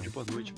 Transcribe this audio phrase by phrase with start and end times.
[0.00, 0.52] bom dia, boa tarde,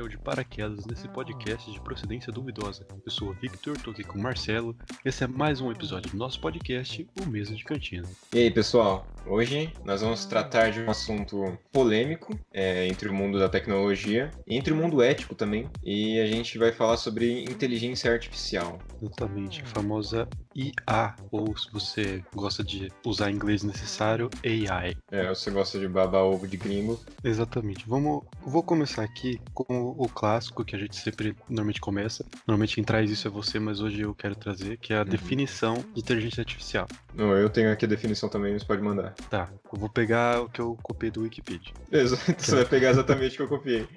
[0.00, 2.86] caiu de paraquedas nesse podcast de procedência duvidosa.
[3.04, 4.74] Eu sou o Victor, tô aqui com o Marcelo.
[5.04, 8.08] Esse é mais um episódio do nosso podcast, O Mesa de Cantina.
[8.34, 9.06] E aí, pessoal?
[9.26, 14.56] Hoje nós vamos tratar de um assunto polêmico é, entre o mundo da tecnologia e
[14.56, 15.68] entre o mundo ético também.
[15.84, 18.78] E a gente vai falar sobre inteligência artificial.
[19.02, 24.96] Exatamente, a famosa IA, ou se você gosta de usar inglês necessário, AI.
[25.10, 26.98] É, você gosta de babar ovo de gringo.
[27.22, 27.86] Exatamente.
[27.86, 32.24] Vamos, vou começar aqui com o clássico que a gente sempre normalmente começa.
[32.46, 35.04] Normalmente quem traz isso é você, mas hoje eu quero trazer, que é a Uhum.
[35.08, 36.86] definição de inteligência artificial.
[37.14, 39.14] Não, eu tenho aqui a definição também, mas pode mandar.
[39.28, 41.72] Tá, eu vou pegar o que eu copiei do Wikipedia.
[41.90, 43.88] Exato, você vai pegar exatamente o que eu copiei.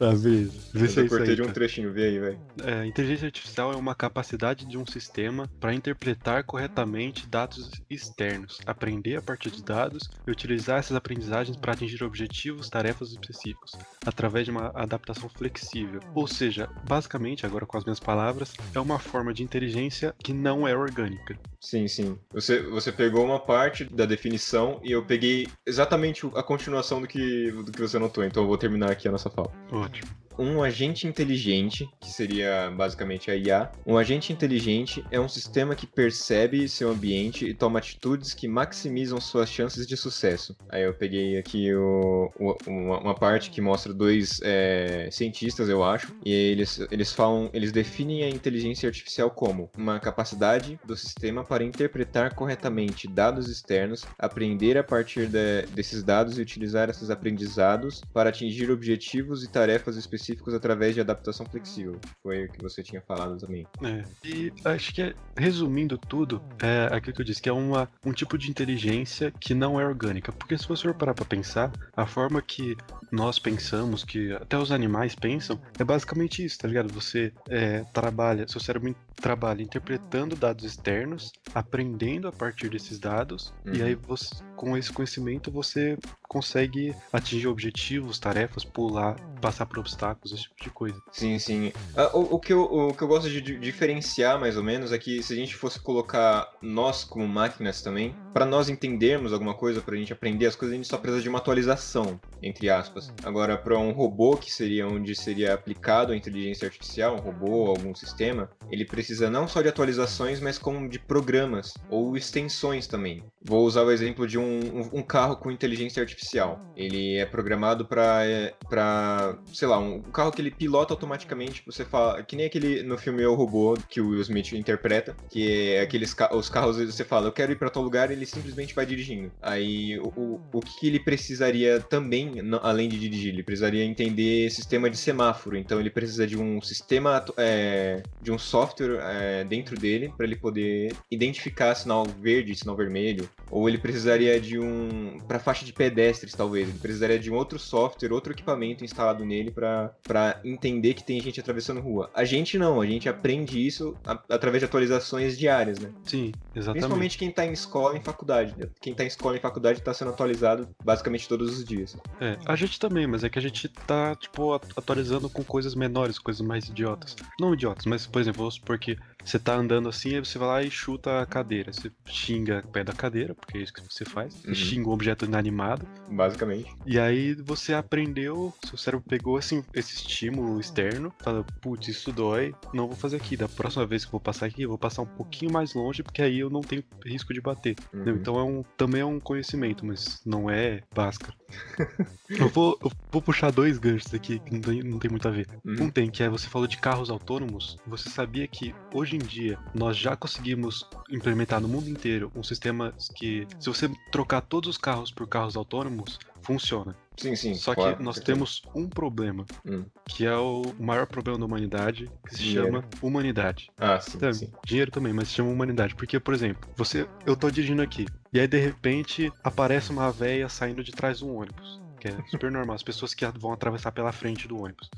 [0.00, 0.52] Tá, beleza.
[0.72, 2.38] Vê se é eu isso cortei aí, de um trechinho, vê aí, velho.
[2.64, 9.16] É, inteligência artificial é uma capacidade de um sistema para interpretar corretamente dados externos, aprender
[9.16, 13.72] a partir de dados e utilizar essas aprendizagens para atingir objetivos, tarefas específicos,
[14.06, 16.00] através de uma adaptação flexível.
[16.14, 20.66] Ou seja, basicamente, agora com as minhas palavras, é uma forma de inteligência que não
[20.66, 21.38] é orgânica.
[21.60, 22.18] Sim, sim.
[22.32, 27.52] Você, você pegou uma parte da definição e eu peguei exatamente a continuação do que,
[27.52, 29.52] do que você anotou, então eu vou terminar aqui a nossa fala.
[29.90, 30.10] Ótimo.
[30.38, 35.86] Um agente inteligente, que seria basicamente a IA, um agente inteligente é um sistema que
[35.86, 40.56] percebe seu ambiente e toma atitudes que maximizam suas chances de sucesso.
[40.70, 45.84] Aí eu peguei aqui o- o- uma, uma parte que mostra dois é, cientistas, eu
[45.84, 51.44] acho, e eles, eles falam, eles definem a inteligência artificial como uma capacidade do sistema
[51.44, 58.00] para interpretar corretamente dados externos, aprender a partir de- desses dados e utilizar esses aprendizados
[58.14, 59.96] para atingir objetivos e tarefas
[60.30, 61.98] específicos através de adaptação flexível.
[62.22, 63.66] Foi o que você tinha falado também.
[63.82, 68.12] É, e acho que, resumindo tudo, é aquilo que eu disse, que é uma, um
[68.12, 70.32] tipo de inteligência que não é orgânica.
[70.32, 72.76] Porque se você for parar pra pensar, a forma que
[73.12, 76.90] nós pensamos, que até os animais pensam, é basicamente isso, tá ligado?
[76.92, 83.82] Você é, trabalha, seu cérebro trabalha interpretando dados externos, aprendendo a partir desses dados, e
[83.82, 83.82] Uhum.
[83.82, 85.98] aí você, com esse conhecimento você
[86.28, 91.02] consegue atingir objetivos, tarefas, pular, passar por obstáculos, esse tipo de coisa.
[91.12, 91.72] Sim, sim.
[91.96, 94.92] Ah, o, o que eu, o que eu gosto de di- diferenciar, mais ou menos,
[94.92, 99.54] é que se a gente fosse colocar nós como máquinas também, para nós entendermos alguma
[99.54, 103.08] coisa, pra gente aprender as coisas, a gente só precisa de uma atualização, entre aspas.
[103.24, 107.94] Agora, para um robô, que seria onde seria aplicado a inteligência artificial, um robô, algum
[107.94, 113.22] sistema, ele precisa não só de atualizações, mas como de programas ou extensões também.
[113.42, 116.60] Vou usar o exemplo de um, um- carro com inteligência artificial.
[116.76, 118.22] Ele é programado para,
[118.68, 121.62] para, sei lá, um carro que ele pilota automaticamente.
[121.66, 125.50] Você fala, que nem aquele no filme Eu Robô que o Will Smith interpreta, que
[125.74, 128.74] é aqueles ca- os carros você fala, eu quero ir para tal lugar, ele simplesmente
[128.74, 129.32] vai dirigindo.
[129.42, 132.29] Aí o, o, o que ele precisaria também,
[132.62, 135.56] além de dirigir, ele precisaria entender sistema de semáforo.
[135.56, 140.36] Então ele precisa de um sistema é, de um software é, dentro dele para ele
[140.36, 146.32] poder identificar sinal verde, sinal vermelho, ou ele precisaria de um para faixa de pedestres
[146.34, 151.20] talvez, ele precisaria de um outro software, outro equipamento instalado nele para entender que tem
[151.20, 152.10] gente atravessando rua.
[152.14, 155.90] A gente não, a gente aprende isso a- através de atualizações diárias, né?
[156.04, 156.72] Sim, exatamente.
[156.72, 158.54] Principalmente quem tá em escola e em faculdade.
[158.56, 158.66] né?
[158.80, 161.96] Quem tá em escola e em faculdade tá sendo atualizado basicamente todos os dias.
[162.20, 165.74] É, a gente também, mas é que a gente tá, tipo, at- atualizando com coisas
[165.74, 167.16] menores, coisas mais idiotas.
[167.40, 170.48] Não idiotas, mas, por exemplo, vamos supor que você tá andando assim, aí você vai
[170.48, 171.72] lá e chuta a cadeira.
[171.72, 174.34] Você xinga o pé da cadeira, porque é isso que você faz.
[174.34, 174.54] Você Uhum.
[174.54, 175.86] xinga um objeto inanimado.
[176.08, 176.74] Basicamente.
[176.86, 182.54] E aí você aprendeu, seu cérebro pegou assim, esse estímulo externo, fala, putz, isso dói,
[182.72, 183.36] não vou fazer aqui.
[183.36, 186.02] Da próxima vez que eu vou passar aqui, eu vou passar um pouquinho mais longe,
[186.02, 187.76] porque aí eu não tenho risco de bater.
[187.92, 188.08] Uhum.
[188.10, 191.32] Então é um, também é um conhecimento, mas não é básica.
[192.30, 195.30] eu, vou, eu vou puxar dois ganchos aqui que não tem, não tem muito a
[195.30, 195.46] ver.
[195.64, 195.84] Uhum.
[195.84, 197.78] Um tem, que é você falou de carros autônomos.
[197.86, 202.94] Você sabia que hoje em dia nós já conseguimos implementar no mundo inteiro um sistema
[203.14, 206.94] que, se você trocar todos os carros por carros autônomos, funciona.
[207.16, 207.54] Sim, sim.
[207.54, 208.26] Só claro, que nós perfeito.
[208.34, 209.84] temos um problema, Hum.
[210.08, 212.66] que é o maior problema da humanidade, que se Dinheiro.
[212.66, 213.70] chama humanidade.
[213.76, 214.50] Ah, sim, Tá, sim.
[214.64, 215.94] Dinheiro também, mas se chama humanidade.
[215.94, 220.48] Porque, por exemplo, você, eu tô dirigindo aqui, e aí de repente aparece uma véia
[220.48, 221.79] saindo de trás de um ônibus.
[222.00, 224.90] Que é super normal, as pessoas que vão atravessar pela frente do ônibus.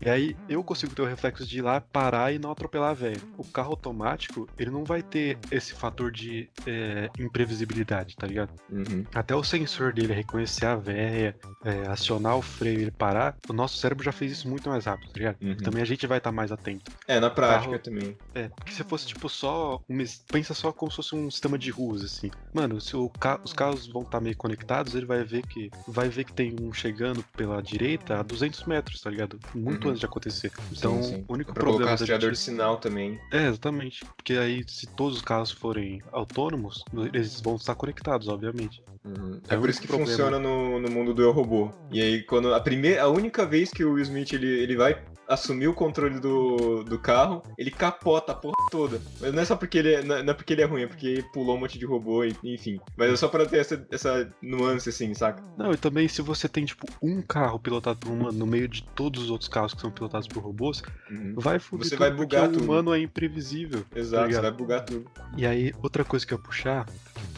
[0.00, 2.94] E aí eu consigo ter o reflexo de ir lá, parar e não atropelar a
[2.94, 3.16] véia.
[3.36, 8.52] O carro automático, ele não vai ter esse fator de é, imprevisibilidade, tá ligado?
[8.70, 9.04] Uhum.
[9.14, 13.52] Até o sensor dele reconhecer a véia, é, acionar o freio e ele parar, o
[13.52, 15.36] nosso cérebro já fez isso muito mais rápido, tá ligado?
[15.42, 15.56] Uhum.
[15.56, 16.90] Também a gente vai estar mais atento.
[17.08, 18.16] É, na prática Carro- também.
[18.34, 19.80] É, porque se fosse tipo só.
[19.88, 22.30] um es- pensa só como se fosse um sistema de ruas, assim.
[22.52, 26.24] Mano, se ca- os carros vão estar meio conectados, ele vai ver que vai ver
[26.24, 29.38] que tem um chegando pela direita a 200 metros, tá ligado?
[29.54, 29.90] Muito Uhum.
[29.90, 30.52] antes de acontecer.
[30.70, 31.24] Então, sim.
[31.28, 32.44] o único Pra colocar problema da rastreador de gente...
[32.44, 33.18] sinal também.
[33.32, 34.04] É, exatamente.
[34.16, 38.82] Porque aí, se todos os carros forem autônomos, eles vão estar conectados, obviamente.
[39.04, 39.40] Uhum.
[39.48, 41.72] É É, por isso que único funciona no, no mundo do Eu Robô.
[41.90, 45.02] E aí, quando a primeira, a única vez que o Will Smith ele, ele vai
[45.28, 49.00] assumir o controle do, do carro, ele capota a porra toda.
[49.20, 50.82] Mas não é só porque ele é, não é não é porque ele é ruim,
[50.82, 52.78] é porque pulou um monte de robô, e, enfim.
[52.96, 55.42] Mas é só pra ter essa, essa nuance assim, saca?
[55.56, 58.68] Não, e também se você tem, tipo, um carro pilotado por um humano no meio
[58.68, 61.34] de todos os outros carros que são pilotados por robôs, Uhum.
[61.36, 62.64] vai fuder Você tudo, vai porque bugar o tudo.
[62.64, 63.84] humano é imprevisível.
[63.94, 64.42] Exato, ligado?
[64.42, 65.10] você vai bugar tudo.
[65.36, 66.86] E aí, outra coisa que eu ia puxar,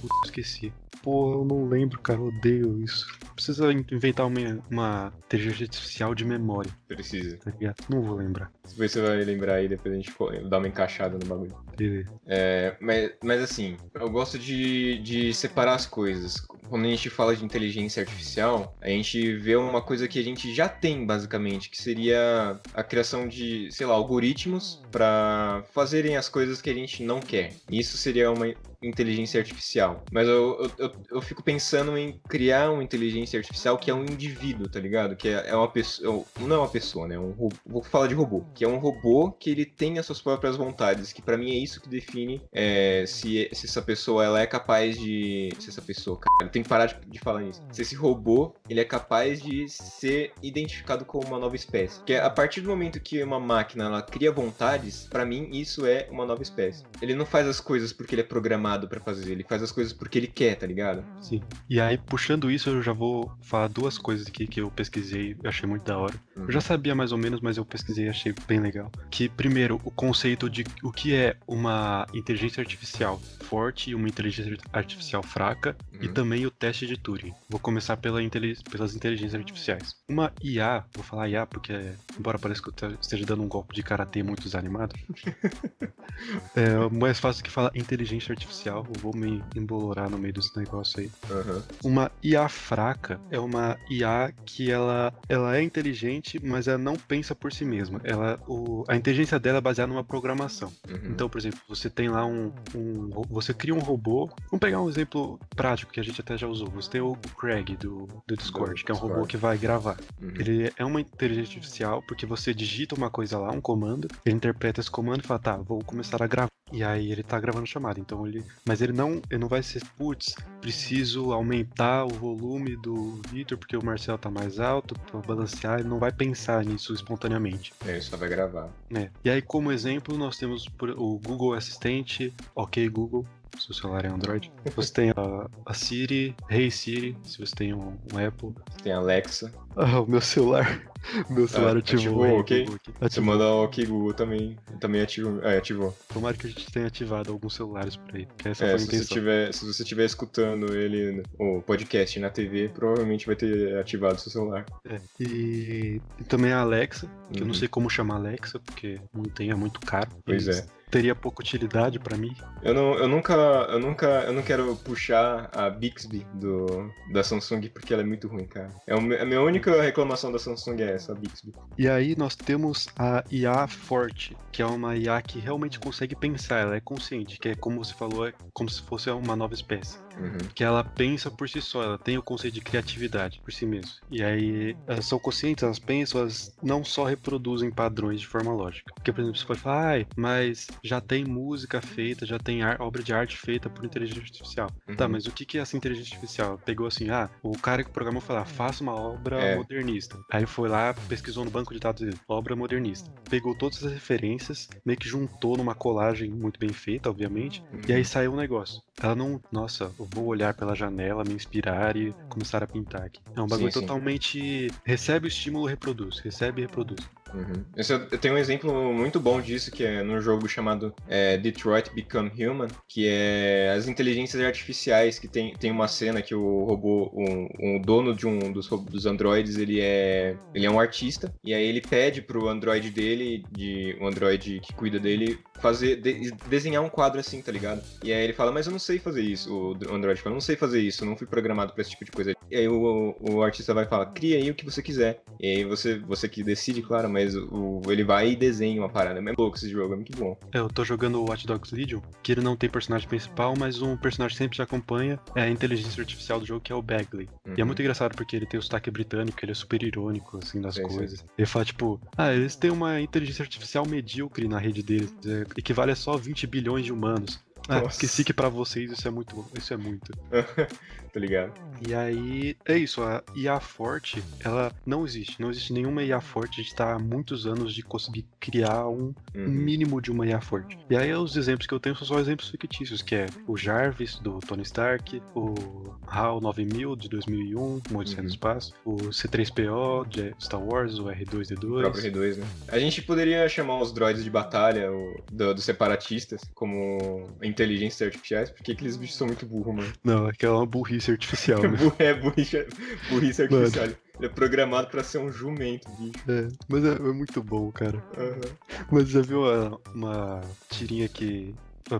[0.00, 0.72] puta, esqueci.
[1.02, 3.06] Pô, eu não lembro, cara, odeio isso.
[3.34, 7.36] Precisa in- inventar uma, uma inteligência artificial de memória, Precisa.
[7.38, 7.76] tá ligado?
[7.90, 8.50] Não vou lembrar.
[8.66, 10.12] Depois você vai lembrar aí, depois a gente
[10.48, 11.54] dá uma encaixada no bagulho.
[11.76, 12.10] Beleza.
[12.26, 16.36] É, mas, mas assim, eu gosto de, de separar as coisas.
[16.70, 20.54] Quando a gente fala de inteligência artificial, a gente vê uma coisa que a gente
[20.54, 26.62] já tem, basicamente, que seria a criação de, sei lá, algoritmos para fazerem as coisas
[26.62, 27.52] que a gente não quer.
[27.70, 28.46] Isso seria uma
[28.82, 29.73] inteligência artificial.
[30.12, 34.68] Mas eu, eu, eu, fico pensando em criar uma inteligência artificial que é um indivíduo,
[34.68, 35.16] tá ligado?
[35.16, 36.24] Que é, é uma pessoa.
[36.40, 37.14] Não é uma pessoa, né?
[37.14, 38.44] É Um robô, vou falar de robô.
[38.54, 41.12] Que é um robô que ele tem as suas próprias vontades.
[41.12, 44.98] Que pra mim é isso que define é, se, se essa pessoa ela é capaz
[44.98, 45.50] de.
[45.58, 47.62] Se essa pessoa, cara, tenho que parar de, de falar nisso.
[47.72, 52.02] Se esse robô ele é capaz de ser identificado como uma nova espécie.
[52.04, 55.86] Que é a partir do momento que uma máquina ela cria vontades, pra mim isso
[55.86, 56.84] é uma nova espécie.
[57.00, 59.92] Ele não faz as coisas porque ele é programado pra fazer, ele faz as coisas
[59.92, 61.04] porque ele quer, tá ligado?
[61.20, 61.40] Sim.
[61.68, 65.48] E aí, puxando isso, eu já vou falar duas coisas aqui que eu pesquisei e
[65.48, 66.14] achei muito da hora.
[66.36, 68.92] Eu já sabia mais ou menos, mas eu pesquisei e achei bem legal.
[69.10, 74.56] Que, primeiro, o conceito de o que é uma inteligência artificial forte e uma inteligência
[74.72, 76.12] artificial fraca, e Uhum.
[76.12, 77.32] também o teste de Turing.
[77.48, 79.94] Vou começar pela inteli- pelas inteligências artificiais.
[80.08, 81.72] Uma IA, vou falar IA porque,
[82.18, 84.94] embora pareça que eu te- esteja dando um golpe de karatê muito desanimado,
[86.54, 88.86] é mais fácil que falar inteligência artificial.
[88.94, 91.10] Eu vou me embolorar no meio desse negócio aí.
[91.30, 91.62] Aham.
[91.82, 97.34] Uma IA fraca é uma IA que ela, ela é inteligente, mas ela não pensa
[97.34, 98.00] por si mesma.
[98.04, 100.72] Ela, o, a inteligência dela é baseada numa programação.
[100.88, 101.10] Uhum.
[101.10, 104.30] Então, por exemplo, você tem lá um, um Você cria um robô.
[104.50, 106.68] Vamos pegar um exemplo prático que a gente até já usou.
[106.70, 109.96] Você tem o Craig do, do Discord, que é um robô que vai gravar.
[110.20, 110.34] Uhum.
[110.38, 114.80] Ele é uma inteligência artificial porque você digita uma coisa lá, um comando, ele interpreta
[114.80, 116.48] esse comando e fala, tá, vou começar a gravar.
[116.72, 118.00] E aí ele tá gravando chamada.
[118.00, 118.44] Então ele.
[118.66, 119.20] Mas ele não.
[119.30, 124.30] Ele não vai ser, putz, preciso aumentar o volume do Victor porque o Marcel tá
[124.30, 125.78] mais alto pra balancear.
[125.80, 127.72] Ele não vai pensar nisso espontaneamente.
[127.86, 128.68] É, ele só vai gravar.
[128.90, 129.10] né?
[129.24, 130.66] E aí, como exemplo, nós temos
[130.96, 133.24] o Google Assistente, ok Google,
[133.58, 134.50] se o celular é Android.
[134.74, 138.52] Você tem a, a Siri, Hey Siri, se você tem um, um Apple.
[138.82, 139.52] Tem a Alexa.
[139.76, 140.82] Ah, o meu celular.
[141.30, 141.98] Meu celular Ah, ativou.
[141.98, 142.60] ativou, o Hey ok.
[142.64, 142.92] Google aqui.
[142.98, 143.24] Você Ativou.
[143.26, 144.56] manda o OK Google também.
[144.80, 145.42] Também ativou.
[145.42, 145.96] É, ativou.
[146.12, 148.26] Tomara que a gente tenha ativado alguns celulares por aí.
[148.44, 153.36] É, se você, tiver, se você estiver escutando ele, o podcast na TV, provavelmente vai
[153.36, 154.64] ter ativado seu celular.
[154.88, 155.00] É.
[155.20, 157.58] E, e também a Alexa, que eu não Uhum.
[157.58, 160.10] sei como chamar Alexa, porque não tem, é muito caro.
[160.24, 160.66] Pois E é.
[160.94, 162.36] Teria pouca utilidade pra mim.
[162.62, 163.34] Eu, não, eu nunca.
[163.34, 164.06] Eu nunca.
[164.06, 168.70] Eu não quero puxar a Bixby do, da Samsung porque ela é muito ruim, cara.
[168.86, 171.52] É a minha única reclamação da Samsung é essa, a Bixby.
[171.76, 176.60] E aí nós temos a IA forte, que é uma IA que realmente consegue pensar,
[176.60, 179.98] ela é consciente, que é como você falou, é como se fosse uma nova espécie.
[180.16, 180.38] Uhum.
[180.54, 183.90] Que ela pensa por si só, ela tem o conceito de criatividade por si mesma.
[184.10, 188.92] E aí elas são conscientes, elas pensam, elas não só reproduzem padrões de forma lógica.
[188.94, 193.02] Porque, por exemplo, você pode falar, ai, mas já tem música feita, já tem obra
[193.02, 194.70] de arte feita por inteligência artificial.
[194.96, 195.12] Tá, Uhum.
[195.12, 196.58] mas o que é essa inteligência artificial?
[196.64, 199.56] Pegou assim, ah, o cara que programou falou, ah, faça uma obra É.
[199.56, 200.18] modernista.
[200.30, 203.10] Aí foi lá, pesquisou no banco de dados dele, obra modernista.
[203.28, 208.04] Pegou todas as referências, meio que juntou numa colagem muito bem feita, obviamente, e aí
[208.04, 208.80] saiu um negócio.
[209.02, 213.20] Ela não, nossa, vou olhar pela janela, me inspirar e começar a pintar aqui.
[213.34, 213.86] É um bagulho Sim, sim.
[213.86, 214.70] totalmente.
[214.84, 216.18] Recebe o estímulo, reproduz.
[216.18, 217.00] Recebe e reproduz.
[217.32, 217.64] Uhum.
[218.10, 222.30] Eu tenho um exemplo muito bom disso, que é num jogo chamado é, Detroit Become
[222.30, 227.10] Human, que é as inteligências artificiais, que tem, tem uma cena que o robô,
[227.58, 231.64] um dono de um dos, dos androides, ele é, ele é um artista, e aí
[231.64, 236.88] ele pede pro android dele, de, o android que cuida dele, fazer, de- desenhar um
[236.88, 237.82] quadro assim, tá ligado?
[238.02, 240.40] E aí ele fala, mas eu não sei fazer isso, o android fala, eu não
[240.40, 242.34] sei fazer isso, eu não fui programado pra esse tipo de coisa.
[242.50, 245.22] E aí o, o artista vai falar, cria aí o que você quiser.
[245.40, 249.20] E aí você, você que decide, claro, mas o, ele vai e desenha uma parada.
[249.20, 250.36] É muito louco esse jogo, é muito bom.
[250.52, 253.80] É, eu tô jogando o Watch Dogs Legion, que ele não tem personagem principal, mas
[253.80, 256.82] um personagem que sempre te acompanha é a inteligência artificial do jogo, que é o
[256.82, 257.28] Bagley.
[257.46, 257.54] Uhum.
[257.56, 260.60] E é muito engraçado porque ele tem o sotaque britânico, ele é super irônico, assim,
[260.60, 260.96] das Sim, sim.
[260.96, 261.24] coisas.
[261.38, 265.92] Ele fala, tipo, ah, eles têm uma inteligência artificial medíocre na rede deles, é, equivale
[265.92, 267.40] a só 20 bilhões de humanos.
[267.68, 267.94] Ah, Nossa.
[267.94, 269.46] esqueci que pra vocês isso é muito.
[269.56, 270.12] Isso é muito.
[271.14, 271.54] tá ligado?
[271.80, 275.40] E aí, é isso, a IA forte, ela não existe.
[275.40, 276.60] Não existe nenhuma IA forte.
[276.60, 279.48] A gente tá há muitos anos de conseguir criar um Uhum.
[279.50, 280.78] mínimo de uma IA forte.
[280.88, 284.16] E aí, os exemplos que eu tenho são só exemplos fictícios, que é o Jarvis,
[284.20, 288.32] do Tony Stark, o HAL 9000, de 2001, um Odisseia no Uhum.
[288.32, 291.80] Espaço, o C3PO, de Star Wars, o O R2-D2.
[291.80, 292.46] próprio R2, né?
[292.68, 298.50] A gente poderia chamar os droids de batalha o- do- dos separatistas como inteligências artificiais,
[298.50, 299.92] porque aqueles bichos são muito burros, mano.
[300.04, 301.78] Não, é que é uma burrice artificial, né?
[301.98, 302.66] É burrice,
[303.10, 303.56] burrice Mano.
[303.64, 303.88] artificial.
[304.16, 306.12] Ele é programado pra ser um jumento, bicho.
[306.28, 308.02] É, mas é, é muito bom, cara.
[308.16, 308.86] Aham.
[308.90, 311.52] Mas já viu uma, uma tirinha que.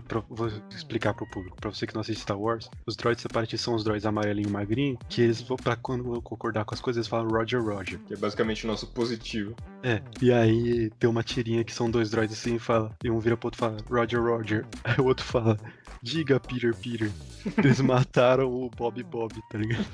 [0.07, 1.57] pra- vou explicar pro público.
[1.57, 4.51] Pra você que não assiste Star Wars, os droids separatistas são os droids amarelinho e
[4.51, 7.99] magrinho, que eles vão pra quando vão concordar com as coisas, eles falam Roger Roger.
[8.07, 9.53] Que é basicamente o nosso positivo.
[9.83, 10.01] É.
[10.21, 12.95] E aí tem uma tirinha que são dois droids assim e fala.
[13.03, 14.65] E um vira pro outro e fala, Roger Roger.
[14.85, 15.57] Aí o outro fala,
[16.01, 17.11] diga Peter Peter.
[17.57, 19.85] Eles mataram o Bob Bob, tá ligado?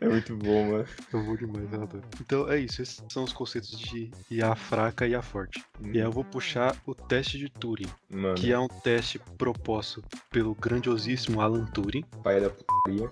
[0.00, 0.86] é muito bom, mano.
[1.12, 2.04] Eu vou demais, eu adoro.
[2.20, 5.64] Então é isso, esses são os conceitos de IA fraca e IA forte.
[5.80, 7.88] E aí eu vou puxar o teste de Turing.
[8.10, 13.10] Mano, que é um teste proposto pelo grandiosíssimo Alan Turing pai da putaria.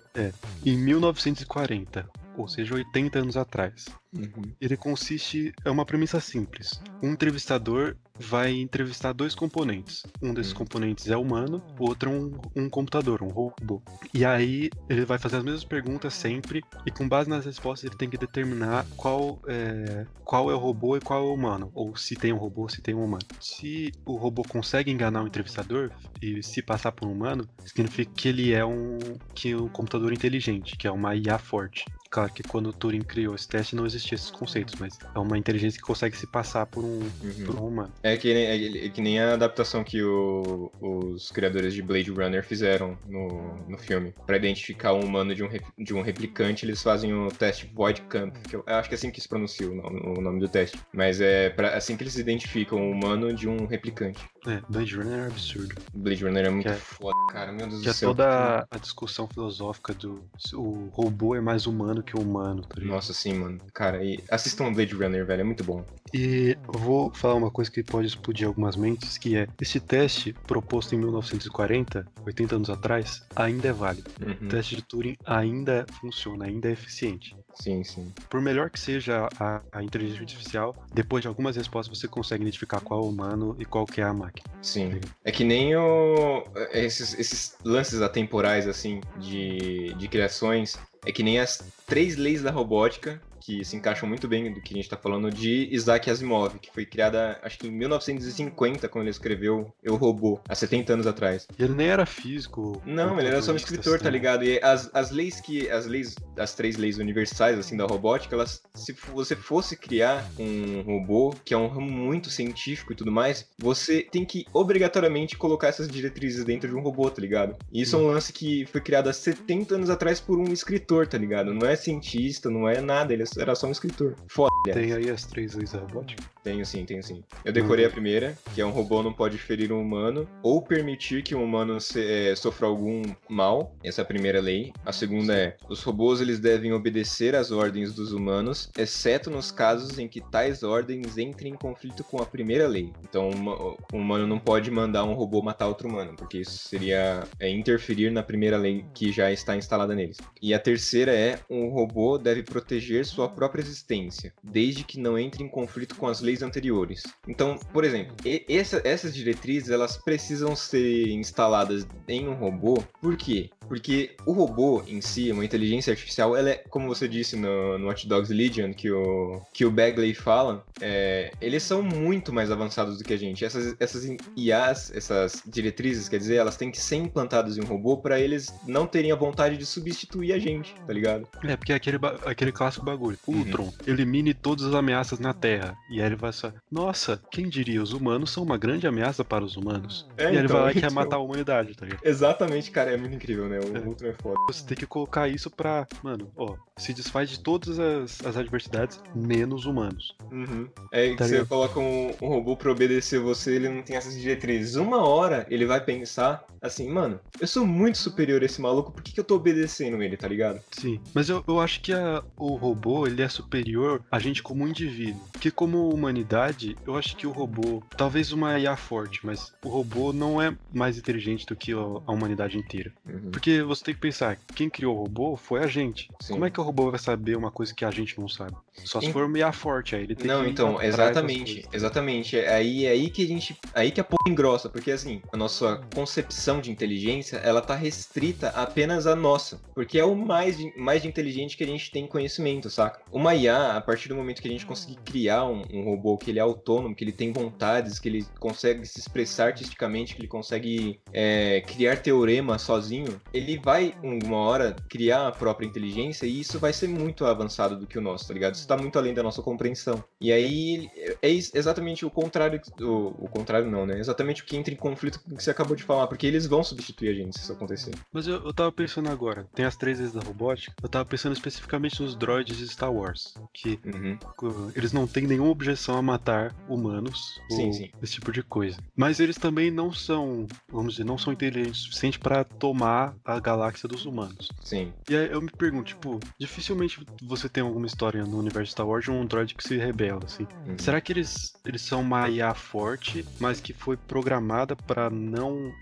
[0.65, 2.09] em 1940,
[2.41, 3.87] ou seja, 80 anos atrás.
[4.17, 4.53] Uhum.
[4.61, 6.81] Ele consiste é uma premissa simples.
[7.03, 10.05] Um entrevistador vai entrevistar dois componentes.
[10.23, 10.57] Um desses Hum.
[10.57, 13.83] componentes é humano, o outro é um, um computador, um robô.
[14.15, 17.99] E aí ele vai fazer as mesmas perguntas sempre e com base nas respostas ele
[17.99, 21.95] tem que determinar qual é, qual é o robô e qual é o humano, ou
[21.97, 23.25] se tem um robô, se tem um humano.
[23.41, 25.91] Se o robô consegue enganar o entrevistador
[26.21, 28.99] e se passar por um humano, significa que ele é um
[29.35, 31.85] que é um computador inteligente, que é uma IA forte.
[32.29, 35.39] Claro que quando o Turing criou esse teste não existia esses conceitos, mas é uma
[35.39, 37.45] inteligência que consegue se passar por um, Uhum.
[37.47, 37.93] por um humano.
[38.03, 42.11] É que, nem, é, é que nem a adaptação que o- os criadores de Blade
[42.11, 44.15] Runner fizeram no, no filme.
[44.27, 48.37] Pra identificar um humano de um, de um replicante, eles fazem o teste Void Camp,
[48.49, 50.49] que eu, eu acho que é assim que se pronuncia o nome, o nome do
[50.49, 50.79] teste.
[50.93, 54.27] Mas é pra, assim que eles identificam um humano de um replicante.
[54.47, 55.75] É, Blade Runner é absurdo.
[55.95, 57.53] Blade Runner é muito Que é- foda, cara.
[57.53, 58.09] Meu Deus Que é do céu.
[58.11, 62.77] toda a discussão filosófica do se o robô é mais humano que o humano, tá
[62.77, 62.95] ligado?
[62.95, 63.59] Nossa, sim, mano.
[63.73, 65.41] Cara, e assistam Blade Runner, velho.
[65.41, 65.85] É muito bom.
[66.13, 70.95] E vou falar uma coisa que pode explodir algumas mentes, que é esse teste proposto
[70.95, 74.11] em 1940, 80 anos atrás, ainda é válido.
[74.21, 74.47] Uhum.
[74.47, 77.37] O teste de Turing ainda funciona, ainda é eficiente.
[77.55, 78.13] Sim, sim.
[78.31, 82.81] Por melhor que seja a, a inteligência artificial, depois de algumas respostas você consegue identificar
[82.81, 84.49] qual é o humano e qual que é a máquina.
[84.63, 85.01] Sim.
[85.25, 86.45] É que nem o.
[86.73, 90.77] Esses, esses lances atemporais, assim, de, de criações.
[91.05, 94.75] É que nem as três leis da robótica, que se encaixam muito bem do que
[94.75, 99.05] a gente tá falando, de Isaac Asimov, que foi criada, acho que em 1950, quando
[99.05, 101.49] ele escreveu Eu Robô, há 70 anos atrás.
[101.59, 102.83] E ele nem era físico.
[102.85, 104.45] Não, ele era só um escritor, tá ligado?
[104.45, 105.71] E as, as leis que.
[105.71, 106.15] As leis.
[106.37, 108.61] As três leis universais, assim, da robótica, elas.
[108.75, 113.49] Se você fosse criar um robô, que é um ramo muito científico e tudo mais,
[113.57, 117.57] você tem que obrigatoriamente colocar essas diretrizes dentro de um robô, tá ligado?
[117.73, 121.07] E isso é um lance que foi criado há 70 anos atrás por um escritor,
[121.07, 121.55] tá ligado?
[121.55, 124.15] Não é cientista, não é nada, ele era só um escritor.
[124.29, 124.51] Foda.
[124.73, 126.23] Tem aí as três leis da robótica.
[126.43, 127.23] Tenho sim, tenho sim.
[127.45, 131.23] Eu decorei a primeira, que é um robô não pode ferir um humano ou permitir
[131.23, 133.75] que um humano se- eh, sofra algum mal.
[133.85, 134.73] Essa é a primeira lei.
[134.85, 139.99] A segunda é: os robôs eles devem obedecer às ordens dos humanos, exceto nos casos
[139.99, 142.93] em que tais ordens entrem em conflito com a primeira lei.
[143.03, 143.57] Então, uma-
[143.93, 148.11] um humano não pode mandar um robô matar outro humano, porque isso seria é, interferir
[148.11, 150.17] na primeira lei que já está instalada neles.
[150.41, 155.43] E a terceira é: um robô deve proteger sua própria existência, desde que não entre
[155.43, 157.03] em conflito com as leis anteriores.
[157.27, 158.15] Então, por exemplo,
[158.49, 162.81] essa- essas diretrizes elas precisam ser instaladas em um robô.
[163.01, 163.51] Por quê?
[163.67, 167.89] Porque o robô em si, uma inteligência artificial, ela é, como você disse no, no
[167.89, 172.99] Watch Dogs Legion, que o, que o Bagley fala, é, eles são muito mais avançados
[172.99, 173.45] do que a gente.
[173.45, 174.05] Essas, essas
[174.37, 178.55] IAs, essas diretrizes, quer dizer, elas têm que ser implantadas em um robô para eles
[178.67, 181.27] não terem a vontade de substituir a gente, tá ligado?
[181.45, 183.08] É, porque é aquele, aquele clássico bagulho.
[183.17, 183.19] Bagulho.
[183.29, 183.39] Uhum.
[183.39, 185.77] Ultron, elimine todas as ameaças na Terra.
[185.91, 189.45] E aí ele vai só, nossa, quem diria, os humanos são uma grande ameaça para
[189.45, 190.07] os humanos.
[190.17, 190.91] É, e aí ele então, vai lá e quer então.
[190.93, 192.01] matar a humanidade, tá ligado?
[192.05, 193.59] Exatamente, cara, é muito incrível, né?
[193.61, 193.81] O É.
[193.81, 194.37] Ultron é foda.
[194.49, 199.01] Você tem que colocar isso pra, mano, ó, se desfaz de todas as, as adversidades,
[199.15, 200.15] menos humanos.
[200.31, 200.69] Uhum.
[200.93, 201.49] É que Tá você ligado?
[201.49, 204.77] coloca um, um robô pra obedecer você, ele não tem essas diretrizes.
[204.77, 209.03] Uma hora ele vai pensar assim, mano, eu sou muito superior a esse maluco, por
[209.03, 210.61] que, que eu tô obedecendo ele, tá ligado?
[210.73, 212.57] Sim, mas eu, eu acho que a- o
[212.99, 215.23] robô ele é superior a gente como indivíduo.
[215.33, 220.13] Porque como humanidade, eu acho que o robô, talvez uma IA forte, mas o robô
[220.13, 222.93] não é mais inteligente do que a, a humanidade inteira.
[223.07, 223.31] Uhum.
[223.31, 226.11] Porque você tem que pensar, quem criou o robô foi a gente.
[226.21, 226.35] Sim.
[226.35, 228.57] Como é que o robô vai saber uma coisa que a gente não sabe?
[228.85, 232.39] Só se for uma IA forte, aí ele tem Não, que então, exatamente, exatamente.
[232.39, 235.37] É aí, é aí que a gente, aí que a porra engrossa, porque assim, a
[235.37, 241.05] nossa concepção de inteligência, ela tá restrita apenas à nossa, porque é o mais mais
[241.05, 243.01] inteligente que a gente tem conhecimento, saca?
[243.13, 246.31] Uma IA, a partir do momento que a gente conseguir criar um, um robô que
[246.31, 250.29] ele é autônomo, que ele tem vontades, que ele consegue se expressar artisticamente, que ele
[250.29, 256.59] consegue é, criar teorema sozinho, ele vai, uma hora, criar a própria inteligência e isso
[256.59, 258.55] vai ser muito avançado do que o nosso, tá ligado?
[258.69, 260.03] Isso tá muito além da nossa compreensão.
[260.21, 260.91] E aí,
[261.23, 263.99] é ex- exatamente o contrário, o, o contrário não, né?
[263.99, 266.47] Exatamente o que entra em conflito com o que você acabou de falar, porque eles
[266.47, 267.95] vão substituir a gente se isso acontecer.
[268.13, 271.33] Mas eu, eu tava pensando agora, tem as três vezes da robótica, eu tava pensando
[271.33, 274.19] especificamente nos droids de Star Wars, que Uhum.
[274.43, 277.91] uh, eles não têm nenhuma objeção a matar humanos Sim, ou sim.
[278.03, 278.77] esse tipo de coisa.
[278.95, 283.39] Mas eles também não são, vamos dizer, não são inteligentes o suficiente pra tomar a
[283.41, 284.51] galáxia dos humanos.
[284.63, 284.93] Sim.
[285.09, 289.05] E aí eu me pergunto, tipo, dificilmente você tem alguma história no universo Star Wars
[289.05, 290.47] de um droid que se rebela, assim.
[290.67, 290.79] Uhum.
[290.79, 295.73] Será que eles, eles são uma IA forte, mas que foi programada pra não.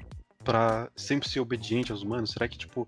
[0.45, 2.31] pra sempre ser obediente aos humanos?
[2.31, 2.87] Será que, tipo,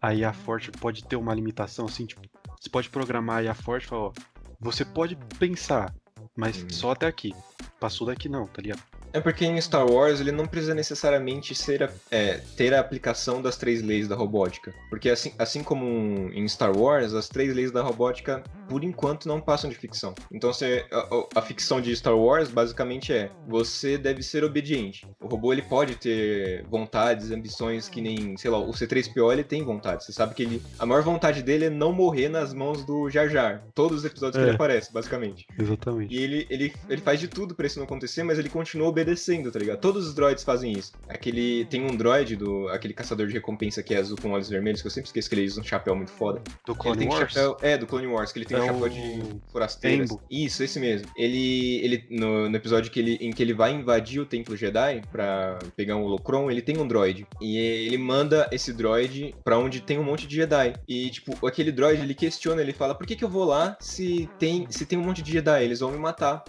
[0.00, 2.06] a IA forte pode ter uma limitação, assim?
[2.06, 2.22] Tipo,
[2.60, 4.12] você pode programar a IA forte e falar, ó,
[4.60, 5.94] você pode pensar,
[6.36, 6.70] mas Uhum.
[6.70, 7.34] só até aqui.
[7.80, 8.82] Passou daqui não, tá ligado?
[9.12, 13.56] É porque em Star Wars ele não precisa necessariamente ser é, ter a aplicação das
[13.56, 14.74] três leis da robótica.
[14.90, 19.40] Porque assim, assim como em Star Wars, as três leis da robótica, por enquanto, não
[19.40, 20.14] passam de ficção.
[20.32, 25.06] Então você, a, a- ficção de Star Wars basicamente é: você deve ser obediente.
[25.20, 29.62] O robô ele pode ter vontades, ambições que nem, sei lá, o C3PO ele tem
[29.64, 30.04] vontade.
[30.04, 30.62] Você sabe que ele.
[30.78, 33.62] A maior vontade dele é não morrer nas mãos do Jar Jar.
[33.74, 34.48] Todos os episódios que É.
[34.48, 35.46] ele aparece, basicamente.
[35.58, 36.14] Exatamente.
[36.14, 39.50] E ele, ele, ele faz de tudo pra isso não acontecer, mas ele continua obedecendo,
[39.50, 39.80] tá ligado?
[39.80, 40.92] Todos os droids fazem isso.
[41.08, 41.64] Aquele.
[41.66, 42.68] Tem um droid do.
[42.68, 45.34] aquele caçador de recompensa que é azul com olhos vermelhos, que eu sempre esqueço que
[45.34, 46.40] ele usa um chapéu muito foda.
[46.66, 47.32] Do ele Clone tem Wars?
[47.32, 47.56] chapéu.
[47.62, 50.10] É, do Clone Wars, que ele tem É um chapéu de forasteiras.
[50.10, 50.22] Embo.
[50.30, 51.08] Isso, esse mesmo.
[51.16, 51.80] Ele.
[51.84, 55.58] ele no, no episódio que ele, em que ele vai invadir o Templo Jedi pra
[55.76, 57.26] pegar um holocron, ele tem um droid.
[57.40, 60.74] E ele manda esse droid pra onde tem um monte de Jedi.
[60.88, 64.28] E, tipo, aquele droid ele questiona, ele fala: por que, que eu vou lá se
[64.38, 65.64] tem, se tem um monte de Jedi?
[65.64, 66.42] Eles vão me matar.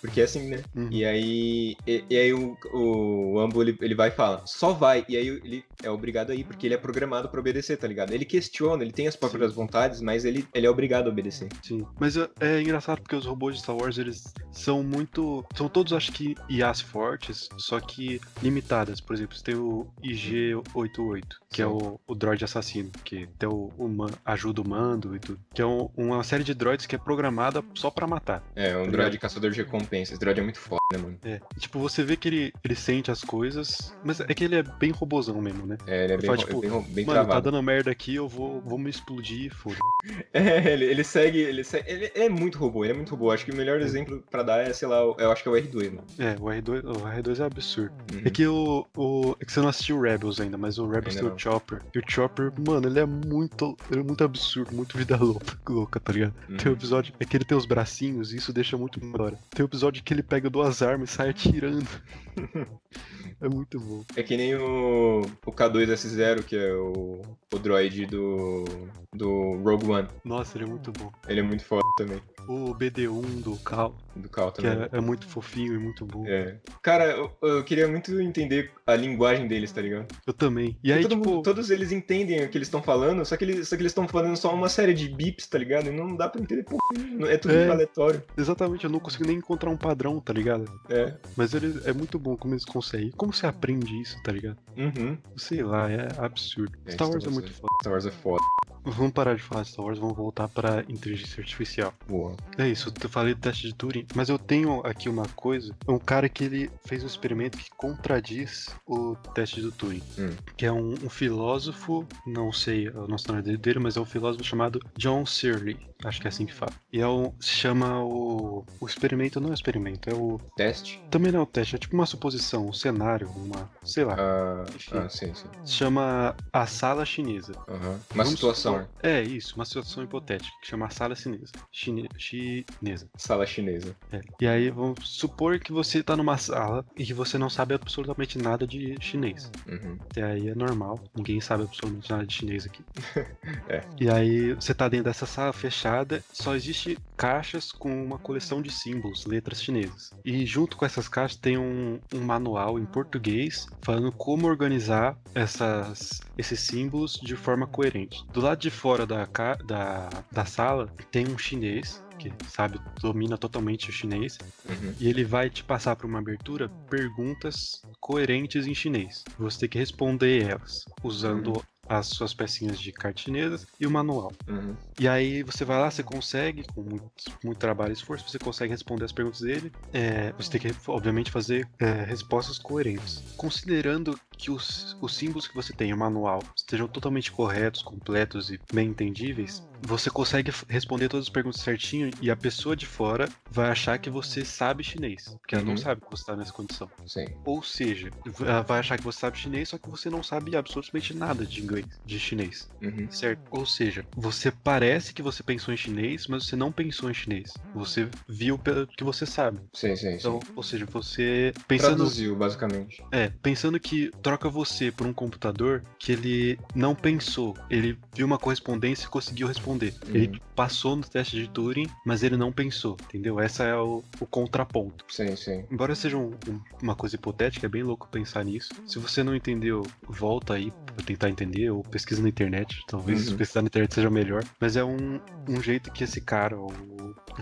[0.00, 0.62] Porque é assim, né?
[0.74, 0.88] Uhum.
[0.90, 5.04] E aí, e, e aí o, o Ambo ele, ele vai e fala, só vai.
[5.08, 8.12] E aí ele é obrigado a ir, porque ele é programado pra obedecer, tá ligado?
[8.12, 11.48] Ele questiona, ele tem as próprias vontades, mas ele, ele é obrigado a obedecer.
[11.62, 15.44] Sim, mas é, é engraçado porque os robôs de Star Wars, eles são muito.
[15.56, 19.00] São todos, acho que, IAs fortes, só que limitadas.
[19.00, 21.70] Por exemplo, você tem o IG-88, que é Sim.
[21.72, 25.38] o, o droid assassino, que tem o, o ma- ajuda o mando e tudo.
[25.54, 28.42] Que é um- uma série de droids que é programada só pra matar.
[28.54, 30.12] É, um Tá droid caçador de recompensa.
[30.12, 31.18] Esse droid é muito foda, né, mano?
[31.24, 31.40] É.
[31.58, 34.90] Tipo, você vê que ele, ele sente as coisas, mas é que ele é bem
[34.90, 35.76] robozão mesmo, né?
[35.86, 37.50] É, ele é Ele bem, fala, tipo, bem, bem Mano, tá travado.
[37.50, 39.76] dando merda aqui, eu vou, vou me explodir e foda.
[40.34, 41.90] É, ele, ele segue, ele segue.
[41.90, 43.30] Ele é muito robô, ele é muito robô.
[43.30, 45.54] Acho que o melhor exemplo pra dar é, sei lá, eu acho que é o
[45.54, 46.04] R2, mano.
[46.18, 47.92] É, o R2, o R2 é absurdo.
[48.12, 48.22] Uhum.
[48.24, 49.36] É que o, o.
[49.40, 51.36] É que você não assistiu Rebels ainda, mas o Rebels Ainda tem não.
[51.36, 51.80] o Chopper.
[51.94, 53.76] E o Chopper, mano, ele é muito.
[53.90, 56.34] Ele é muito absurdo, muito vida louca, louca tá ligado?
[56.48, 56.56] Uhum.
[56.56, 57.14] Tem um episódio.
[57.20, 59.38] É que ele tem os bracinhos e isso deixa muito hora.
[59.50, 61.88] Tem um episódio que ele pega duas armas e sai atirando.
[63.40, 64.04] é muito bom.
[64.16, 68.64] É que nem o, o K2S0, que é o, o droid do,
[69.12, 70.08] do Rogue One.
[70.24, 71.10] Nossa, ele é muito bom.
[71.28, 72.20] Ele é muito foda também.
[72.48, 74.88] O BD1 do Cal, Do Cal que também.
[74.92, 76.24] é, é muito fofinho e muito bom.
[76.26, 76.56] É.
[76.82, 80.06] Cara, eu, eu queria muito entender a linguagem deles, tá ligado?
[80.26, 80.76] Eu também.
[80.82, 81.28] E aí, Todo tipo.
[81.30, 83.90] mundo- todos eles entendem o que eles estão falando, só que eles só que eles
[83.92, 85.86] estão falando só uma série de bips, tá ligado?
[85.86, 86.80] E não dá pra entender porra.
[86.98, 87.28] nenhuma.
[87.30, 87.70] É tudo É.
[87.70, 88.20] aleatório.
[88.36, 90.64] Exatamente, eu não consigo nem encontrar um padrão, tá ligado?
[90.90, 91.14] É.
[91.36, 93.10] Mas ele é muito bom como eles conseguem.
[93.16, 94.56] Como você aprende isso, tá ligado?
[94.76, 95.18] Uhum.
[95.36, 96.72] Sei lá, é absurdo.
[96.86, 97.74] É, Star Wars é muito é- foda.
[97.82, 98.42] Star Wars é foda.
[98.84, 101.94] Vamos parar de falar de Star Wars, vamos voltar pra inteligência artificial.
[102.08, 102.36] Boa.
[102.58, 105.98] É isso, eu falei do teste de Turing, mas eu tenho aqui uma coisa, um
[105.98, 110.30] cara que ele fez um experimento que contradiz o teste do Turing, Hum.
[110.56, 114.80] que é um, um filósofo, não sei a nacionalidade dele, mas é um filósofo chamado
[114.96, 115.76] John Searle.
[116.04, 116.72] Acho que é assim que fala.
[116.92, 118.64] E é o, se chama o.
[118.80, 120.40] O experimento não é experimento, é o.
[120.56, 121.00] Teste?
[121.08, 123.70] Também não é o teste, é tipo uma suposição, um cenário, uma.
[123.84, 124.16] sei lá.
[124.18, 124.96] Ah, Enfim.
[124.98, 125.46] ah, sim, sim.
[125.64, 127.52] Se chama a sala chinesa.
[127.68, 128.71] Uma Vamos situação.
[128.80, 131.52] Supor- é isso, uma situação hipotética, que chama sala chinesa.
[131.70, 133.08] Chine, chinesa.
[133.16, 133.96] Sala chinesa.
[134.12, 134.20] É.
[134.40, 138.38] E aí vamos supor que você tá numa sala e que você não sabe absolutamente
[138.38, 139.50] nada de chinês.
[139.68, 139.96] Uhum.
[140.10, 142.82] Até aí é normal, ninguém sabe absolutamente nada de chinês aqui.
[143.68, 143.82] É.
[143.98, 148.70] E aí você tá dentro dessa sala fechada, só existe caixas com uma coleção de
[148.70, 150.10] símbolos, letras chinesas.
[150.24, 156.20] E junto com essas caixas tem um, um manual em português falando como organizar essas,
[156.36, 158.24] esses símbolos de forma coerente.
[158.32, 159.28] Do lado de fora da,
[159.64, 164.94] da, da sala tem um chinês que sabe, domina totalmente o chinês, Uhum.
[165.00, 169.24] e ele vai te passar para uma abertura perguntas coerentes em chinês.
[169.38, 174.32] Você tem que responder elas usando as suas pecinhas de carta chinesas e o manual.
[174.48, 174.74] Uhum.
[174.98, 177.10] E aí você vai lá, você consegue, com muito,
[177.44, 179.72] muito trabalho e esforço, você consegue responder as perguntas dele.
[179.92, 183.22] É, você tem que, obviamente, fazer é, respostas coerentes.
[183.36, 188.60] Considerando que os, os símbolos que você tem no manual estejam totalmente corretos, completos e
[188.72, 193.70] bem entendíveis, você consegue responder todas as perguntas certinho e a pessoa de fora vai
[193.70, 195.66] achar que você sabe chinês, porque ela Uhum.
[195.66, 196.90] não sabe que você está nessa condição.
[197.06, 197.26] Sim.
[197.44, 201.14] Ou seja, ela vai achar que você sabe chinês, só que você não sabe absolutamente
[201.14, 202.68] nada de inglês, de chinês.
[202.82, 203.08] Uhum.
[203.08, 203.42] Certo.
[203.50, 207.60] Ou seja, você parece que você pensou em chinês, mas você não pensou em chinês.
[207.72, 209.60] Você viu pelo que você sabe.
[209.74, 210.18] Sim, sim, sim.
[210.20, 213.02] Então, ou seja, você pensando, Traduziu, basicamente.
[213.12, 218.38] é, pensando que troca você por um computador que ele não pensou, ele viu uma
[218.38, 219.94] correspondência e conseguiu responder.
[220.08, 220.14] Uhum.
[220.14, 223.38] Ele passou no teste de Turing, mas ele não pensou, entendeu?
[223.38, 225.04] Essa é o, o contraponto.
[225.08, 225.66] Sim, sim.
[225.70, 228.70] Embora seja um- um- uma coisa hipotética, é bem louco pensar nisso.
[228.86, 232.82] Se você não entendeu, volta aí pra tentar entender, ou pesquisa na internet.
[232.86, 233.36] Talvez Uhum.
[233.36, 234.42] pesquisar na internet seja melhor.
[234.58, 236.72] Mas é um, um jeito que esse cara, o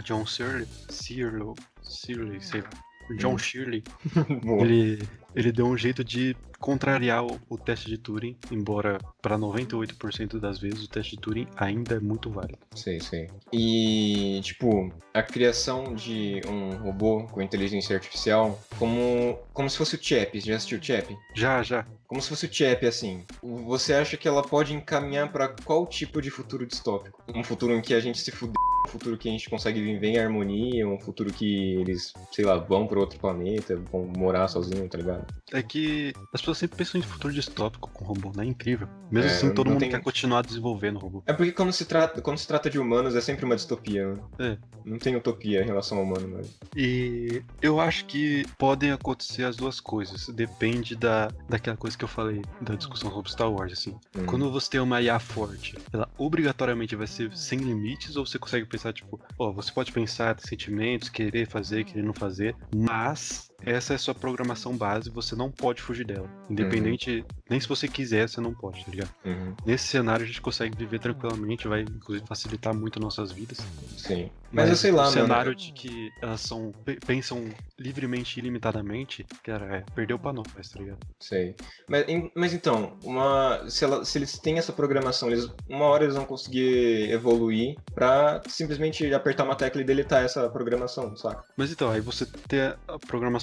[0.03, 2.71] John Searle, Searle, Searle, sei lá,
[3.17, 3.39] John Uhum.
[3.39, 3.83] Shirley,
[4.61, 5.03] ele,
[5.35, 10.59] ele deu um jeito de contrariar o, o teste de Turing, embora para 98% das
[10.59, 12.59] vezes o teste de Turing ainda é muito válido.
[12.75, 13.29] Sei, sei.
[13.51, 19.99] E, tipo, a criação de um robô com inteligência artificial como, como se fosse o
[20.03, 20.39] Chap.
[20.39, 21.17] Já assistiu o Chap?
[21.35, 21.87] Já, já.
[22.07, 23.25] Como se fosse o Chap, assim.
[23.43, 27.23] Você acha que ela pode encaminhar pra qual tipo de futuro distópico?
[27.35, 28.55] Um futuro em que a gente se fuder,
[28.87, 32.57] um futuro que a gente consegue viver em harmonia, um futuro que eles, sei lá,
[32.57, 35.27] vão pra outro planeta, vão morar sozinho, tá ligado?
[35.53, 38.45] É que as pessoas sempre pensam em futuro distópico com robô, né?
[38.45, 38.89] É incrível.
[39.11, 41.23] Mesmo É, assim, todo mundo tem- quer continuar desenvolvendo robô.
[41.27, 44.21] É porque quando se trata, quando se trata de humanos é sempre uma distopia, né?
[44.39, 44.59] É.
[44.83, 46.57] Não tem utopia em relação ao humano, mas.
[46.75, 50.29] E eu acho que podem acontecer as duas coisas.
[50.29, 53.95] Depende da, daquela coisa que eu falei da discussão sobre Star Wars, assim.
[54.17, 54.25] Hum.
[54.25, 58.65] Quando você tem uma IA forte, ela obrigatoriamente vai ser sem limites, ou você consegue
[58.71, 59.21] pensar, tipo,
[59.55, 64.77] você pode pensar sentimentos, querer fazer, querer não fazer, mas essa é a sua programação
[64.77, 66.29] base, você não pode fugir dela.
[66.49, 69.11] Independente, nem se você quiser, você não pode, tá ligado?
[69.25, 69.55] Uhum.
[69.65, 73.59] Nesse cenário a gente consegue viver tranquilamente, vai inclusive facilitar muito nossas vidas.
[73.97, 74.31] Sim.
[74.53, 79.25] Mas, eu sei lá, o cenário de que elas são pe- pensam livremente e ilimitadamente,
[79.45, 80.99] cara, é, perdeu pra nós, tá ligado?
[81.21, 81.55] Sei.
[81.89, 86.17] Mas, mas então, uma, se, ela- se eles têm essa programação, eles, uma hora eles
[86.17, 91.45] vão conseguir evoluir pra simplesmente apertar uma tecla e deletar essa programação, saca?
[91.57, 92.99] Mas então, aí você tem a- a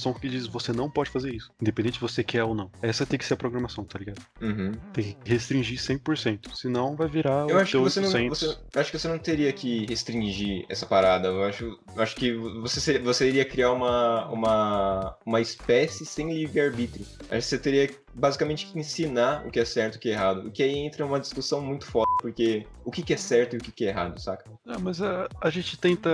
[0.08, 2.72] programação que diz você não pode fazer isso, independente se você quer ou não.
[2.82, 4.22] Essa tem que ser a programação, tá ligado?
[4.42, 4.72] Uhum.
[4.94, 8.40] Tem que restringir 100%, senão vai virar Eu o acho que você não, 800.
[8.40, 11.28] você, eu acho que você não teria que restringir essa parada.
[11.28, 17.06] Eu acho, eu acho que você, você iria criar uma, uma, uma espécie sem livre-arbítrio.
[17.24, 20.14] Acho que você teria basicamente que ensinar o que é certo e o que é
[20.14, 20.48] errado.
[20.48, 23.58] O que aí entra uma discussão muito foda, porque o que, que é certo e
[23.58, 24.46] o que, que é errado, saca?
[24.66, 26.10] Ah, mas a, a gente tenta.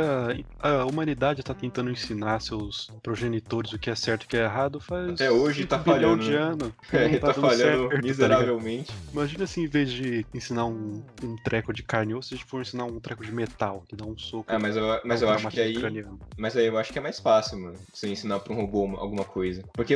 [0.59, 4.43] A humanidade tá tentando ensinar seus progenitores o que é certo e o que é
[4.43, 5.11] errado faz.
[5.13, 6.37] Até hoje tá falhando, de né?
[6.37, 6.71] anos.
[6.93, 7.57] É, Não tá dando falhando
[7.89, 8.91] certo, tá miseravelmente.
[9.11, 12.47] Imagina se em vez de ensinar um, um treco de carne e osso, a gente
[12.47, 14.45] for ensinar um treco de metal, que dá um soco.
[14.47, 15.73] Ah, mas eu, mas eu acho que aí.
[15.73, 16.19] craniano.
[16.37, 18.99] Mas aí eu acho que é mais fácil, mano, você ensinar pra um robô uma-
[18.99, 19.63] alguma coisa.
[19.73, 19.95] Porque,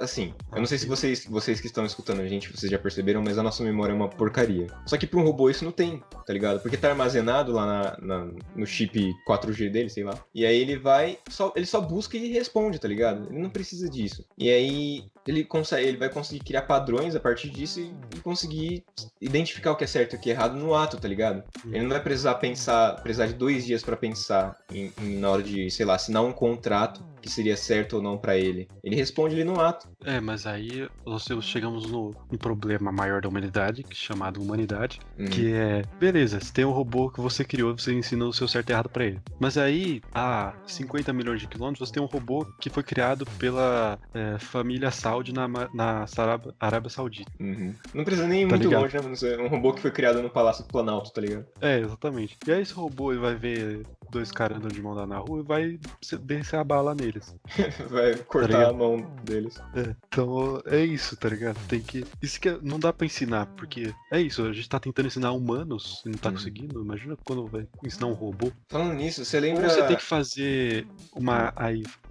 [0.00, 3.22] assim, eu não sei se vocês, vocês que estão escutando a gente, vocês já perceberam,
[3.22, 4.66] mas a nossa memória é uma porcaria.
[4.86, 6.60] Só que pra um robô isso não tem, tá ligado?
[6.60, 10.18] Porque tá armazenado lá na, na- no chip 4G dele, sei lá.
[10.34, 13.28] E aí ele vai, só, ele só busca e responde, tá ligado?
[13.30, 14.24] Ele não precisa disso.
[14.38, 18.84] E aí ele consegue, ele vai conseguir criar padrões a partir disso e, e conseguir
[19.20, 21.42] identificar o que é certo e o que é errado no ato, tá ligado?
[21.66, 25.42] Ele não vai precisar pensar, precisar de dois dias para pensar em, em, na hora
[25.42, 28.68] de, sei lá, assinar um contrato que seria certo ou não para ele.
[28.82, 29.88] Ele responde ali no ato.
[30.04, 35.24] É, mas aí nós chegamos no um problema maior da humanidade, é chamado humanidade, uhum.
[35.34, 38.70] Que é, beleza, você tem um robô que você criou, você ensina o seu certo
[38.70, 39.20] e errado para ele.
[39.38, 43.98] Mas aí, a 50 milhões de quilômetros, você tem um robô que foi criado pela
[44.12, 47.30] é, família Saudi na, na Arábia, Arábia Saudita.
[47.40, 47.74] Uhum.
[47.92, 48.82] Não precisa nem ir tá muito ligado?
[48.82, 49.36] longe, né?
[49.38, 51.46] Um robô que foi criado no Palácio do Planalto, tá ligado?
[51.60, 52.36] É, exatamente.
[52.46, 55.40] E aí esse robô ele vai ver dois caras andando de mão dada na rua
[55.40, 55.80] e vai
[56.22, 57.34] descer a bala neles.
[57.90, 59.60] vai cortar tá a mão deles.
[59.74, 61.58] É, então é isso, tá ligado?
[61.68, 62.04] Tem que.
[62.20, 62.58] Isso que é...
[62.62, 66.18] não dá pra ensinar, porque é isso, a gente tá tentando ensinar humanos e não
[66.18, 66.32] tá hum.
[66.32, 66.82] conseguindo.
[66.82, 68.50] Imagina quando vai ensinar um robô.
[68.68, 69.64] Falando nisso, você lembra.
[69.64, 71.52] Ou você tem que fazer uma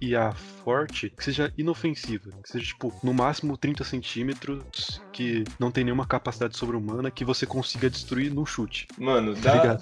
[0.00, 0.32] IA
[0.64, 2.30] forte que seja inofensiva.
[2.42, 7.46] Que seja, tipo, no máximo 30 centímetros, que não tem nenhuma capacidade sobre-humana que você
[7.46, 8.86] consiga destruir no chute.
[8.98, 9.80] Mano, tá dá.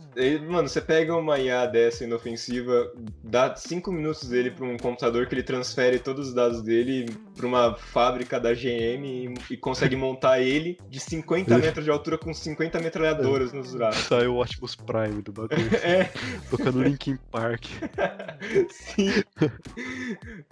[0.49, 5.35] Mano, você pega uma IA dessa inofensiva, dá 5 minutos dele pra um computador que
[5.35, 10.41] ele transfere todos os dados dele pra uma fábrica da GM e, e consegue montar
[10.41, 14.05] ele de 50 metros de altura com 50 metralhadoras nos braços.
[14.05, 15.75] Sai o Optimus Prime do bagulho.
[15.83, 16.11] é.
[16.51, 17.65] Tocando Linkin Park.
[18.71, 19.23] Sim.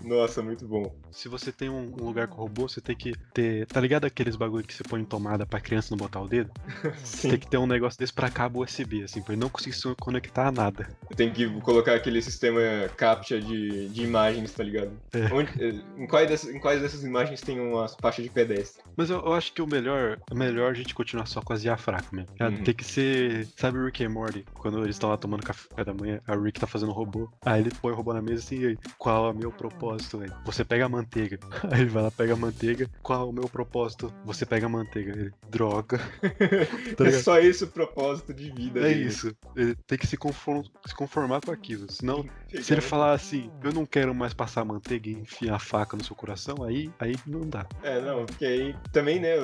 [0.03, 0.95] Nossa, muito bom.
[1.11, 3.67] Se você tem um lugar com robô, você tem que ter.
[3.67, 6.51] Tá ligado aqueles bagulho que você põe em tomada pra criança não botar o dedo?
[6.97, 7.05] Sim.
[7.05, 9.75] Você tem que ter um negócio desse pra cabo USB, assim, pra ele não conseguir
[9.75, 10.89] se conectar a nada.
[11.17, 12.61] Tem que colocar aquele sistema
[12.97, 14.93] CAPTCHA de, de imagens, tá ligado?
[15.13, 15.33] É.
[15.33, 15.51] Onde,
[15.97, 18.83] em, dessas, em quais dessas imagens tem uma faixa de pedestre?
[18.97, 21.65] Mas eu, eu, acho que o melhor é melhor a gente continuar só com as
[21.65, 22.31] IA fracas mesmo.
[22.41, 22.63] Uhum.
[22.63, 23.49] Tem que ser.
[23.57, 24.45] Sabe o Rick e Morty?
[24.55, 27.29] Quando eles estão lá tomando café da manhã, a Rick tá fazendo robô.
[27.45, 30.19] Aí ele põe o robô na mesa assim, e aí, qual é o meu propósito,
[30.19, 30.33] velho?
[30.45, 31.41] Você pega a manteiga.
[31.71, 32.89] Aí ele vai lá, pega a manteiga.
[33.03, 34.13] Qual é o meu propósito?
[34.25, 35.13] Você pega a manteiga.
[35.13, 35.99] Ele, droga.
[36.97, 38.81] tá é só esse o propósito de vida.
[38.81, 39.07] É dele.
[39.07, 39.35] isso.
[39.57, 41.91] Ele tem que se, conform, se conformar com aquilo.
[41.91, 45.97] Senão, se ele falar assim, eu não quero mais passar manteiga e enfiar a faca
[45.97, 47.67] no seu coração, aí, aí não dá.
[47.83, 49.35] É, não, porque aí também, né,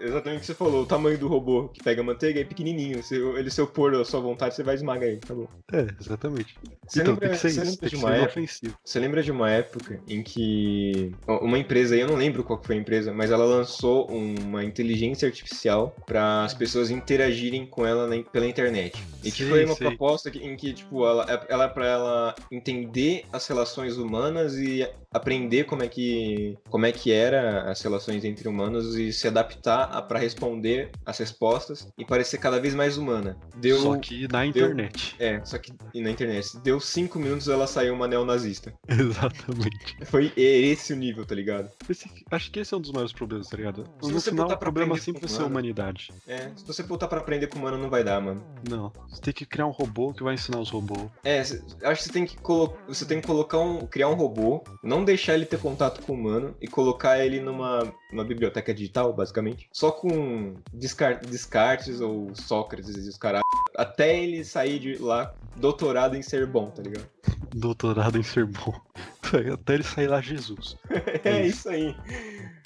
[0.00, 3.02] exatamente o que você falou, o tamanho do robô que pega a manteiga é pequenininho.
[3.02, 5.46] Se ele se opor à sua vontade, você vai esmagar ele, tá bom.
[5.72, 6.56] É, exatamente.
[6.86, 8.72] Você então lembra, tem que ser isso, tem que ser.
[8.84, 12.78] Você lembra de uma época em que uma empresa, eu não lembro qual foi a
[12.78, 18.46] empresa, mas ela lançou uma inteligência artificial para as pessoas interagirem com ela na, pela
[18.46, 19.02] internet.
[19.24, 19.88] E que foi uma sei.
[19.88, 25.64] proposta em que, tipo, ela, ela é para ela entender as relações humanas e aprender
[25.64, 30.18] como é que como é que era as relações entre humanos e se adaptar para
[30.18, 33.38] responder as respostas e parecer cada vez mais humana.
[33.56, 35.16] Deu, só que na internet.
[35.18, 36.58] Deu, é, só que na internet.
[36.62, 38.72] Deu cinco minutos ela saiu uma neonazista.
[38.88, 39.96] Exatamente.
[40.06, 41.70] Foi esse o nível, tá ligado?
[41.88, 43.84] Esse, acho que esse é um dos maiores problemas, tá ligado?
[44.02, 46.12] Se no final, o problema sempre vai ser a humanidade.
[46.26, 48.42] É, se você voltar para aprender com humano, não vai dar, mano.
[48.68, 48.92] Não.
[49.08, 51.10] Você tem que criar um robô que vai ensinar os robôs.
[51.24, 53.86] É, acho que você tem que, colo você tem que colocar um.
[53.86, 57.92] criar um robô, não deixar ele ter contato com o humano e colocar ele numa,
[58.10, 59.68] numa biblioteca digital, basicamente.
[59.72, 63.40] Só com descar descartes ou Sócrates e os caras.
[63.78, 67.08] Até ele sair de lá doutorado em ser bom, tá ligado?
[67.54, 68.74] doutorado em ser bom.
[69.52, 70.76] Até ele sair lá Jesus.
[71.24, 71.58] é, é isso.
[71.58, 71.96] isso aí.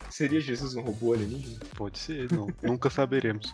[0.09, 1.59] Seria Jesus um robô alienígena?
[1.77, 2.47] Pode ser, não.
[2.63, 3.53] Nunca saberemos.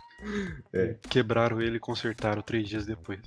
[0.72, 0.94] É.
[1.08, 3.20] Quebraram ele e consertaram três dias depois.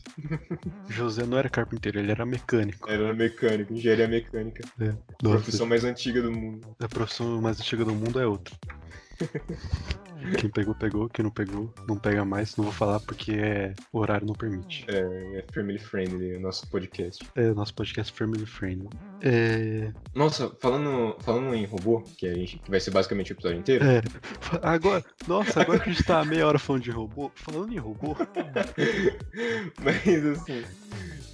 [0.89, 2.89] José não era carpinteiro, ele era mecânico.
[2.89, 4.63] Era mecânico, engenharia mecânica.
[4.80, 4.89] É.
[4.89, 6.76] A profissão mais antiga do mundo.
[6.80, 8.56] A profissão mais antiga do mundo é outra.
[10.38, 11.10] Quem pegou, pegou.
[11.10, 12.56] Quem não pegou, não pega mais.
[12.56, 14.86] Não vou falar porque é, o horário não permite.
[14.88, 17.24] É, é family friendly o nosso podcast.
[17.36, 18.90] É, nosso podcast family friendly.
[19.22, 19.92] É...
[20.14, 23.86] Nossa, falando, falando em robô, que, a gente, que vai ser basicamente o episódio inteiro.
[23.86, 24.02] É.
[24.62, 28.16] Agora, nossa, agora que a gente tá meia hora falando de robô, falando em robô.
[29.82, 30.64] Mas assim.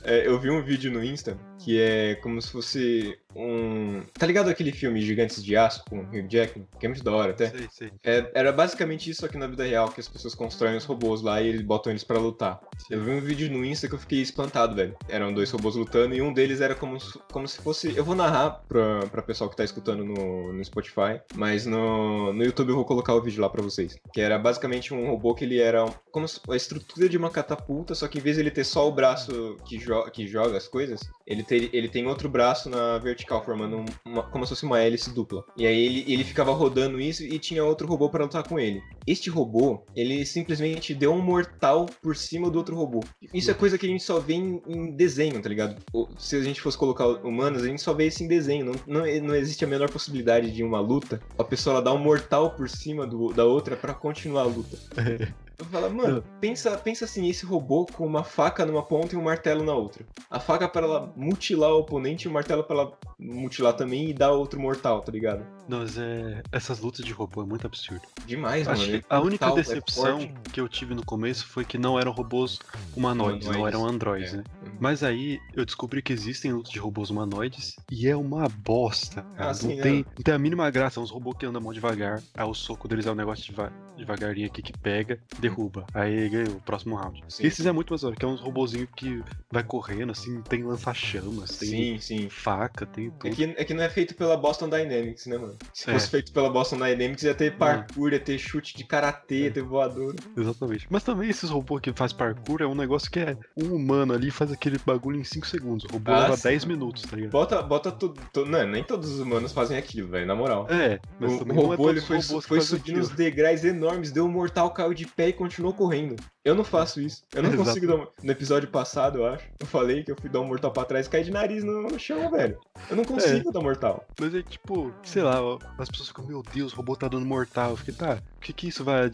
[0.04, 4.02] É, eu vi um vídeo no Insta que é como se fosse um.
[4.17, 6.65] Tá ligado aquele filme Gigantes de Aço com o Hugh Jackman?
[6.80, 7.50] Que é muito da hora até.
[7.50, 7.91] Sei, sei.
[8.06, 8.76] É, era basicamente
[9.07, 11.91] isso aqui na vida real, que as pessoas constroem os robôs lá e eles botam
[11.91, 12.59] eles para lutar.
[12.89, 14.95] Eu vi um vídeo no Insta que eu fiquei espantado, velho.
[15.07, 16.97] Eram dois robôs lutando e um deles era como,
[17.31, 17.95] como se fosse.
[17.95, 22.43] Eu vou narrar pra, pra pessoal que tá escutando no, no Spotify, mas no, no
[22.43, 23.97] YouTube eu vou colocar o vídeo lá pra vocês.
[24.13, 28.07] Que era basicamente um robô que ele era como a estrutura de uma catapulta, só
[28.07, 30.99] que em vez de ele ter só o braço que, jo que joga as coisas,
[31.25, 35.13] ele tem, ele tem outro braço na vertical, formando uma, como se fosse uma hélice
[35.13, 35.43] dupla.
[35.55, 38.66] E aí ele, ele ficava rodando isso e tinha outro robô para lutar com ele.
[39.06, 43.01] Este robô, ele simplesmente deu um mortal por cima do outro robô.
[43.34, 45.82] Isso é coisa que a gente só vê em, em desenho, tá ligado?
[46.17, 48.65] Se a gente fosse colocar humanos, a gente só vê isso em desenho.
[48.65, 51.99] Não, não, não existe a menor possibilidade de uma luta, a pessoa ela dar um
[51.99, 54.77] mortal por cima do, da outra para continuar a luta.
[55.59, 59.23] Eu falo, mano, pensa, pensa assim, esse robô com uma faca numa ponta e um
[59.23, 60.05] martelo na outra.
[60.29, 64.13] A faca para ela mutilar o oponente e o martelo para ela mutilar também e
[64.13, 65.43] dar outro mortal, tá ligado?
[65.67, 66.43] Não, mas é.
[66.51, 68.01] Essas lutas de robô é muito absurdo.
[68.25, 69.03] Demais, Acho mano.
[69.09, 70.33] a única Mortal, é decepção forte.
[70.53, 72.59] que eu tive no começo foi que não eram robôs
[72.95, 74.37] humanoides, não Humanoides, eram androides, é.
[74.37, 74.43] né?
[74.79, 79.23] Mas aí eu descobri que existem lutas de robôs humanoides e é uma bosta.
[79.35, 79.49] cara.
[79.49, 80.03] Ah, sim, não, tem, é.
[80.03, 80.99] não tem a mínima graça.
[80.99, 82.21] É uns robôs que andam mão devagar.
[82.35, 85.86] Aí o soco deles é um negócio deva- devagarinho aqui que pega, derruba.
[85.93, 87.23] Aí ganhou o próximo round.
[87.29, 87.45] Sim.
[87.45, 91.57] Esses é muito mais hora, que é uns robozinhos que vai correndo, assim, tem lança-chamas,
[91.57, 92.29] tem Sim, sim.
[92.29, 93.27] faca, tem tudo.
[93.27, 95.55] É que, é que não é feito pela Boston Dynamics, né, mano?
[95.73, 95.93] Se É.
[95.93, 99.62] fosse feito pela Boston Dynamics, ia ter parkour, ia ter chute de karatê, ia ter
[99.63, 100.15] voador.
[100.36, 100.88] Exatamente.
[100.89, 104.31] Mas também esses robôs que faz parkour é um negócio que é um humano ali
[104.31, 105.86] faz aquele bagulho em 5 segundos.
[105.86, 106.49] O robô Ah, leva sim.
[106.49, 107.31] 10 minutos, tá ligado?
[107.31, 108.19] Bota, bota tudo.
[108.45, 110.67] Não, nem todos os humanos fazem aquilo, velho, na moral.
[110.69, 114.12] É, mas O, também o é robô ele todos foi, foi subindo os degraus enormes,
[114.12, 116.15] deu um mortal, caiu de pé e continuou correndo.
[116.47, 117.23] Eu não faço isso.
[117.36, 117.65] Eu não Exato.
[117.65, 118.07] consigo dar um...
[118.23, 121.05] No episódio passado, eu acho, eu falei que eu fui dar um mortal pra trás
[121.05, 122.57] e caí de nariz no chão, velho.
[122.89, 124.05] Eu não consigo dar mortal.
[124.17, 125.39] Mas é tipo, sei lá,
[125.77, 127.71] as pessoas ficam, meu Deus, o robô tá dando mortal.
[127.71, 129.12] Eu fiquei, tá, o que que isso vai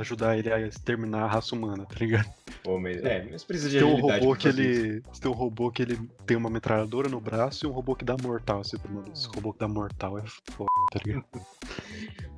[0.00, 2.28] ajudar ele a exterminar a raça humana, tá ligado?
[2.62, 4.80] Pô, mas, é, mas precisa de Tem um robô que fazer isso.
[4.82, 5.02] ele.
[5.18, 8.16] Tem um robô que ele tem uma metralhadora no braço e um robô que dá
[8.22, 8.60] mortal.
[8.60, 11.24] Assim, mano, esse robô que dá mortal é foda, tá ligado?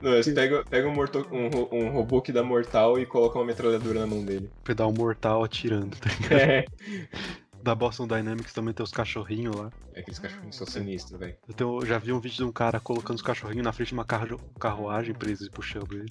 [0.01, 3.45] Não, você pega, pega um, morto- um um robô que dá mortal e coloca uma
[3.45, 4.47] metralhadora na mão dele.
[4.47, 6.41] Um mortal atirando, tá ligado?
[6.41, 6.65] É.
[7.69, 9.71] Da Boston Dynamics também tem os cachorrinhos lá.
[9.95, 11.37] Aqueles cachorrinhos são sinistros, velho.
[11.47, 13.95] Eu tenho- já vi um vídeo de um cara colocando os cachorrinhos na frente de
[13.95, 16.11] uma carro- carruagem preso e puxando ele.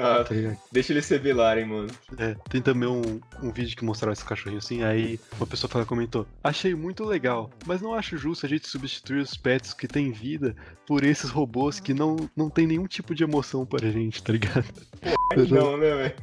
[0.00, 0.58] Ah, Tá ligado?
[0.72, 1.88] deixa eles se velarem, mano.
[2.18, 5.86] É, tem também um, um vídeo que mostrava esse cachorrinho assim, aí uma pessoa fala,
[5.86, 10.10] comentou, achei muito legal, mas não acho justo a gente substituir os pets que têm
[10.10, 10.56] vida
[10.88, 14.64] por esses robôs que não, não tem nenhum tipo de emoção pra gente, tá ligado?
[15.48, 16.14] Não, né, velho?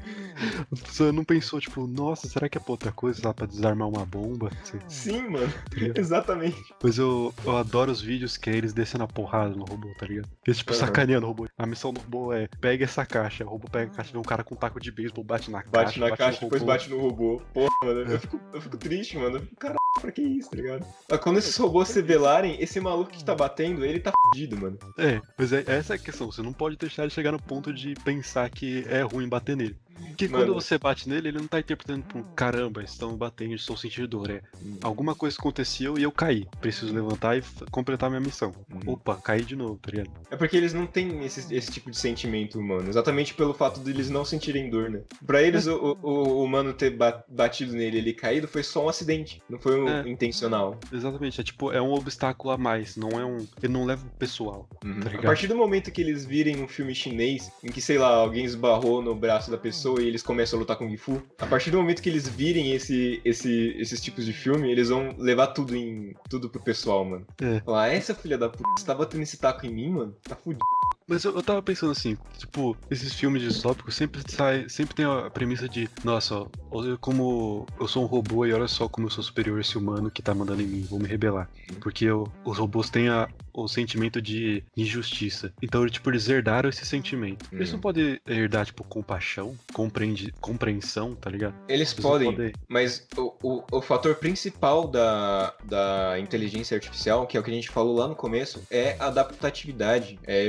[0.72, 3.88] A pessoa não pensou, tipo, nossa, será que é pra outra coisa lá pra desarmar
[3.88, 4.52] uma bomba?
[4.64, 4.80] Sei.
[4.90, 5.52] Sim, mano.
[5.96, 6.58] Exatamente.
[6.84, 10.06] Mas eu, eu adoro os vídeos que é eles descendo a porrada no robô, tá
[10.06, 10.30] ligado?
[10.46, 10.80] Eles, tipo, Aham.
[10.80, 11.48] sacaneando o robô.
[11.58, 13.46] A missão do robô é, pega essa caixa.
[13.46, 15.60] O robô pega a caixa, vê um cara com um taco de beisebol, bate na
[15.60, 17.42] Bate caixa, na no caixa, depois bate no robô.
[17.54, 18.16] Porra, mano, É.
[18.16, 19.38] eu, fico, eu fico triste, mano.
[19.38, 20.86] Eu fico, caralho, pra que isso, tá ligado?
[21.10, 24.78] Mas quando esses robôs se velarem, esse maluco que tá batendo, ele tá fudido, mano.
[24.98, 26.32] É, mas é, essa é a questão.
[26.32, 29.76] Você não pode deixar ele chegar no ponto de pensar que é ruim bater nele.
[30.08, 30.46] Porque Mano.
[30.46, 34.30] quando você bate nele, ele não tá interpretando, tipo, caramba, estão batendo, estou sentindo dor.
[34.30, 34.42] É,
[34.82, 36.48] alguma coisa aconteceu e eu caí.
[36.60, 38.54] Preciso levantar e completar minha missão.
[38.74, 38.94] Uhum.
[38.94, 40.10] Opa, caí de novo, tá ligado?
[40.32, 42.90] É porque eles não têm esse, esse tipo de sentimento humano.
[42.90, 45.02] Exatamente pelo fato de eles não sentirem dor, né?
[45.26, 48.86] Pra eles, o, o, o humano ter ba- batido nele e ele caído foi só
[48.86, 49.42] um acidente.
[49.50, 50.08] Não foi um É.
[50.10, 50.80] intencional.
[50.92, 53.38] Exatamente, é tipo, é um obstáculo a mais, não é um.
[53.62, 54.68] Ele não leva o pessoal.
[54.84, 55.00] Uhum.
[55.00, 58.08] Tá a partir do momento que eles virem um filme chinês, em que, sei lá,
[58.16, 61.72] alguém esbarrou no braço da pessoa e eles começam a lutar com Gifu, a partir
[61.72, 65.76] do momento que eles virem esse, esse, esses tipos de filme, eles vão levar tudo
[65.76, 67.26] em tudo pro pessoal, mano.
[67.42, 67.62] É.
[67.62, 70.16] Falar, "Ah, essa filha da puta, você tá batendo esse taco em mim, mano?
[70.28, 70.60] Tá fudido.
[71.08, 75.30] Mas eu, eu tava pensando assim, tipo, esses filmes distópicos sempre sai, sempre tem a
[75.30, 79.12] premissa de, nossa, ó, olha como eu sou um robô e olha só como eu
[79.12, 81.50] sou superior a esse humano que tá mandando em mim, vou me rebelar.
[81.80, 85.52] Porque eu- os robôs têm a- o sentimento de injustiça.
[85.62, 87.48] Então, tipo, eles herdaram esse sentimento.
[87.54, 87.74] Eles Hum.
[87.74, 91.56] não podem herdar, tipo, compaixão, compreende, compreensão, tá ligado?
[91.70, 97.36] Eles Eles não podem, mas o, o, o fator principal da, da inteligência artificial, que
[97.38, 100.44] é o que a gente falou lá no começo, é a adaptatividade, é a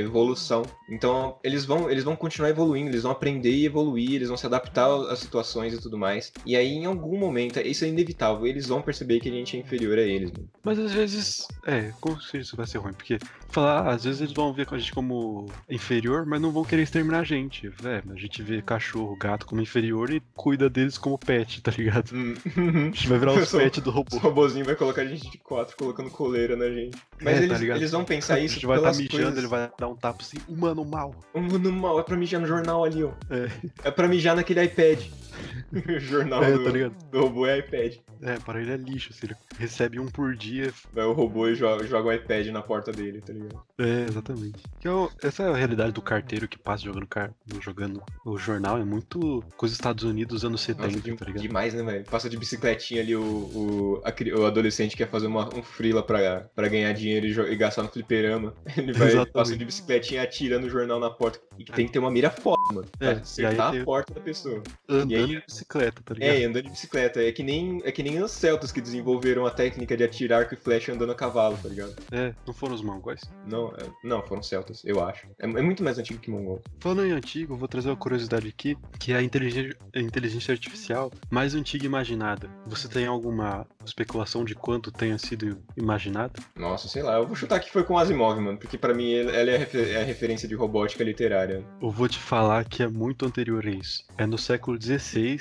[0.89, 4.45] Então, eles vão, eles vão continuar evoluindo, eles vão aprender e evoluir, eles vão se
[4.45, 6.31] adaptar às situações e tudo mais.
[6.45, 9.59] E aí, em algum momento, isso é inevitável, eles vão perceber que a gente é
[9.59, 10.31] inferior a eles.
[10.31, 10.49] Mano.
[10.63, 12.93] Mas às vezes, é, como se isso vai ser ruim?
[12.93, 13.17] Porque,
[13.53, 16.83] falar, ah, às vezes eles vão ver a gente como inferior, mas não vão querer
[16.83, 17.71] exterminar a gente.
[17.83, 22.11] É, a gente vê cachorro, gato como inferior e cuida deles como pet, tá ligado?
[22.13, 22.33] Hum.
[22.45, 22.59] A
[22.95, 24.17] gente vai virar os pets do robô.
[24.17, 26.97] robozinhos vai colocar a gente de quatro colocando coleira na gente.
[27.21, 27.77] Mas É, tá eles, ligado?
[27.77, 29.37] eles vão pensar A isso gente vai estar pelas mijando, coisas...
[29.39, 31.15] ele vai dar um tapa assim, humano mal.
[31.33, 33.11] O mundo mal, é pra mijar no jornal ali, ó.
[33.29, 33.49] É,
[33.83, 34.99] É pra mijar naquele iPad.
[35.71, 36.93] o jornal é do, tá ligado?
[37.11, 37.95] do robô é iPad.
[38.21, 40.73] É, para ele é lixo, se ele recebe um por dia.
[40.93, 43.38] Vai o robô e joga, joga o iPad na porta dele, tá ligado?
[43.39, 43.63] Ligado?
[43.79, 44.59] É, exatamente.
[44.79, 44.91] Que é
[45.23, 47.31] essa é a realidade do carteiro que passa jogando, car...
[47.61, 48.77] jogando o jornal.
[48.77, 51.41] É muito coisa dos Estados Unidos, anos 70, Nossa, tá ligado?
[51.41, 52.05] demais, né, velho?
[52.05, 56.41] Passa de bicicletinha ali o, o, a o adolescente quer fazer uma, um freela pra,
[56.55, 58.53] pra ganhar dinheiro e, e gastar no fliperama.
[58.77, 59.31] Ele vai, Exatamente.
[59.33, 61.39] passa de bicicletinha atirando o jornal na porta.
[61.57, 62.87] E que tem que ter uma mira foda, mano.
[62.97, 64.61] Pra É, acertar e aí a porta da pessoa.
[64.87, 66.29] Andando E aí- de bicicleta, tá ligado?
[66.29, 67.21] É, e andando de bicicleta.
[67.21, 70.53] É que nem, é que nem os celtas que desenvolveram a técnica de atirar arco
[70.53, 71.95] e flecha andando a cavalo, tá ligado?
[72.11, 73.21] É, não foram os mongóis?
[73.45, 75.27] Não, é- não, foram celtas, eu acho.
[75.39, 76.61] É, é muito mais antigo que mongol.
[76.79, 81.11] Falando em antigo, vou trazer uma curiosidade aqui, que é a inteligência, a inteligência artificial
[81.29, 82.49] mais antiga imaginada.
[82.67, 86.33] Você tem alguma especulação de quanto tenha sido imaginada?
[86.55, 89.31] Nossa, sei lá, eu vou chutar que foi com Asimov, mano, porque pra mim ela
[89.51, 91.63] é a, refer- é a referência de robótica literária.
[91.81, 94.05] Eu vou te falar que é muito anterior a isso.
[94.17, 95.39] É no século XVI,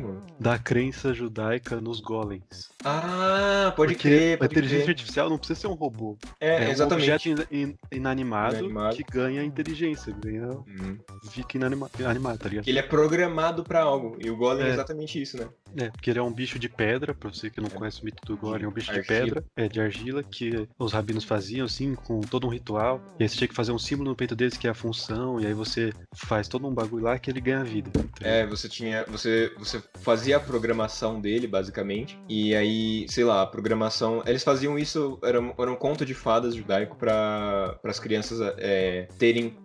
[0.00, 0.22] Mano.
[0.40, 2.70] da crença judaica nos golems.
[2.84, 4.90] Ah, pode Porque crer, a pode inteligência crer.
[4.94, 6.16] artificial não precisa ser um robô.
[6.40, 7.10] É, É, um exatamente.
[7.10, 8.96] objeto in- in- inanimado, Inanimado.
[8.96, 10.98] que ganha inteligência, ganha, Uhum.
[11.30, 12.68] fica inanima, animado, tá ligado?
[12.68, 14.72] Ele é programado pra algo, e o Golem é, É.
[14.72, 15.48] exatamente isso, né?
[15.76, 18.24] É, porque ele é um bicho de pedra, pra você que não conhece o mito
[18.26, 19.18] do Golem, é um bicho de Argila.
[19.24, 23.00] pedra, é de argila, que os rabinos faziam, assim, com todo um ritual.
[23.18, 25.40] E aí você tinha que fazer um símbolo no peito deles, que é a função,
[25.40, 27.90] e aí você faz todo um bagulho lá que ele ganha vida.
[27.90, 28.04] tá?
[28.20, 29.04] É, você tinha.
[29.08, 32.18] Você, você fazia a programação dele, basicamente.
[32.28, 34.22] E aí, sei lá, a programação.
[34.26, 39.06] Eles faziam isso, era, um- era um conto de fadas judaico para as crianças é,
[39.18, 39.56] terem.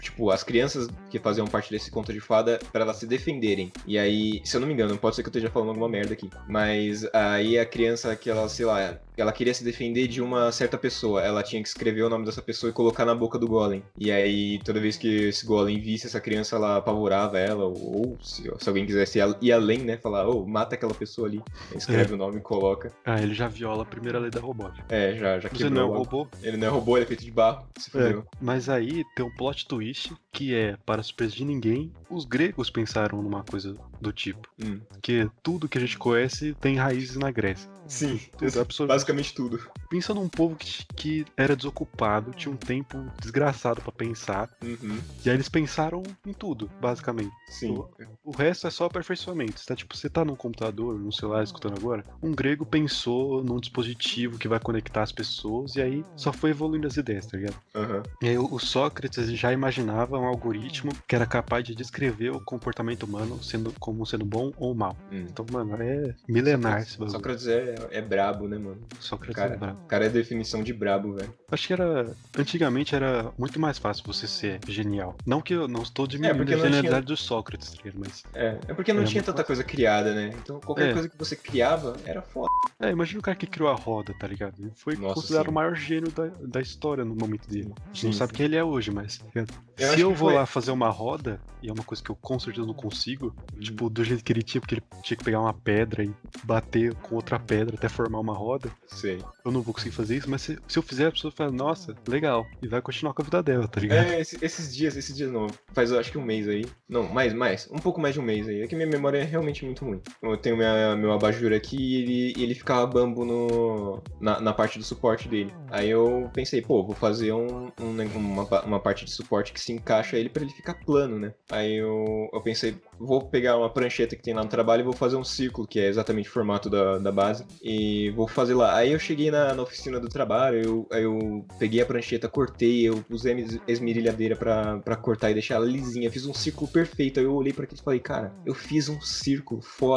[0.00, 3.72] Tipo, as crianças que faziam parte desse conto de fada, para elas se defenderem.
[3.86, 6.12] E aí, se eu não me engano, pode ser que eu esteja falando alguma merda
[6.12, 6.28] aqui.
[6.46, 10.76] Mas aí a criança que ela, sei lá, ela queria se defender de uma certa
[10.76, 11.22] pessoa.
[11.22, 13.82] Ela tinha que escrever o nome dessa pessoa e colocar na boca do golem.
[13.98, 17.64] E aí, toda vez que esse golem visse essa criança, ela apavorava ela.
[17.64, 19.96] Ou, ou se, se alguém quisesse ir além, né?
[19.96, 21.42] Falar, ô, mata aquela pessoa ali.
[21.74, 22.92] Escreve o nome e coloca.
[23.04, 24.84] Ah, ele já viola a primeira lei da robótica.
[24.88, 25.70] É, já, já quebrou.
[25.70, 26.28] não é um robô?
[26.42, 27.66] Ele não é robô, ele é feito de barro.
[27.78, 32.24] Se É, mas aí tem um plot twist que é, para surpresa de ninguém, os
[32.24, 34.48] gregos pensaram numa coisa do tipo.
[34.62, 34.80] Hum.
[35.02, 37.72] Que tudo que a gente conhece tem raízes na Grécia.
[37.86, 38.88] Sim, Tudo, absolutamente.
[38.88, 39.60] basicamente tudo.
[39.90, 44.98] Pensa num povo que, que era desocupado, tinha um tempo desgraçado pra pensar, Uhum.
[45.22, 47.30] e aí eles pensaram em tudo, basicamente.
[47.46, 47.84] Sim.
[48.24, 49.60] O resto é só aperfeiçoamento.
[49.60, 53.60] Você tá, tipo, você tá num computador, num celular escutando agora, um grego pensou num
[53.60, 57.56] dispositivo que vai conectar as pessoas, e aí só foi evoluindo as ideias, tá ligado?
[57.74, 58.02] Aham.
[58.22, 62.40] E aí o o Sócrates já imaginava um algoritmo que era capaz de descrever o
[62.40, 64.96] comportamento humano sendo, como sendo bom ou mal.
[65.12, 65.26] Hum.
[65.28, 67.10] Então, mano, é milenar esse bagulho.
[67.10, 68.78] Sócrates é, é brabo, né, mano?
[68.98, 69.78] Sócrates Cara, é brabo.
[69.84, 71.32] o cara é definição de brabo, velho.
[71.50, 72.16] Acho que era.
[72.38, 75.14] Antigamente era muito mais fácil você ser genial.
[75.26, 77.90] Não que eu não estou diminuindo porque a genialidade do Sócrates, tá?
[77.94, 78.22] Mas.
[78.34, 79.46] É, é porque não É tinha tanta fácil.
[79.48, 80.32] coisa criada, né?
[80.42, 80.92] Então qualquer É.
[80.92, 82.48] coisa que você criava era foda.
[82.80, 84.54] É, imagina o cara que criou a roda, tá ligado?
[84.58, 85.50] Ele foi Nossa, considerado sim.
[85.50, 87.72] o maior gênio da, da história no momento dele.
[87.90, 89.18] A gente não sabe quem ele é hoje, mas.
[89.18, 89.44] tá?
[89.76, 92.16] Eu Se eu vou foi- lá fazer uma roda, e é uma coisa que eu
[92.16, 93.60] com certeza não consigo, Uhum.
[93.74, 96.12] Tipo, do jeito que ele tinha, porque ele tinha que pegar uma pedra e
[96.44, 99.18] bater com outra pedra até formar uma roda, Sei.
[99.44, 101.94] eu não vou conseguir fazer isso, mas se, se eu fizer, a pessoa fala, nossa,
[102.06, 104.06] legal, e vai continuar com a vida dela, tá ligado?
[104.06, 105.48] É, esse- esses dias, esses dias não.
[105.72, 106.64] Faz eu acho que um mês aí.
[106.88, 107.68] Não, mais, mais.
[107.72, 108.62] Um pouco mais de um mês aí.
[108.62, 110.00] É que minha memória é realmente muito ruim.
[110.22, 112.02] Eu tenho minha, meu abajur aqui e
[112.32, 115.52] ele, ele ficava bambo no, na, na parte do suporte dele.
[115.70, 119.60] Aí eu pensei, pô, vou fazer um, um ne- uma, uma parte de suporte que
[119.60, 121.34] se encaixa ele pra ele ficar plano, né?
[121.50, 124.92] Aí eu, eu pensei, vou pegar uma prancheta que tem lá no trabalho e vou
[124.92, 128.76] fazer um círculo, que é exatamente o formato da, da base, e vou fazer lá.
[128.76, 133.04] Aí eu cheguei na, na oficina do trabalho, eu, eu peguei a prancheta, cortei, eu
[133.10, 137.20] usei a esmerilhadeira pra, pra cortar e deixar ela lisinha, fiz um círculo perfeito.
[137.20, 139.96] Aí eu olhei pra aquilo e falei, cara, eu fiz um círculo foda.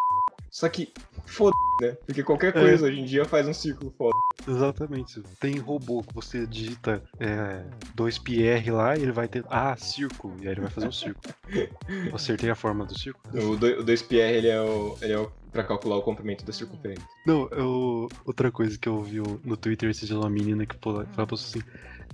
[0.50, 0.92] Só que,
[1.28, 1.92] foda, né?
[2.06, 2.60] Porque qualquer É.
[2.60, 4.18] coisa hoje em dia faz um círculo foda.
[4.48, 5.22] Exatamente.
[5.40, 7.64] Tem robô que você digita é,
[7.96, 9.44] 2PR lá e ele vai ter.
[9.50, 10.36] Ah, círculo.
[10.42, 11.34] E aí ele vai fazer um círculo.
[12.14, 13.52] Acertei a forma do círculo.
[13.52, 16.54] O, do- o 2PR, ele é o, ele é o pra calcular o comprimento da
[16.54, 17.04] circunferência.
[17.26, 21.34] Não, eu, outra coisa que eu vi no Twitter esse dia uma menina que falava
[21.34, 21.62] assim: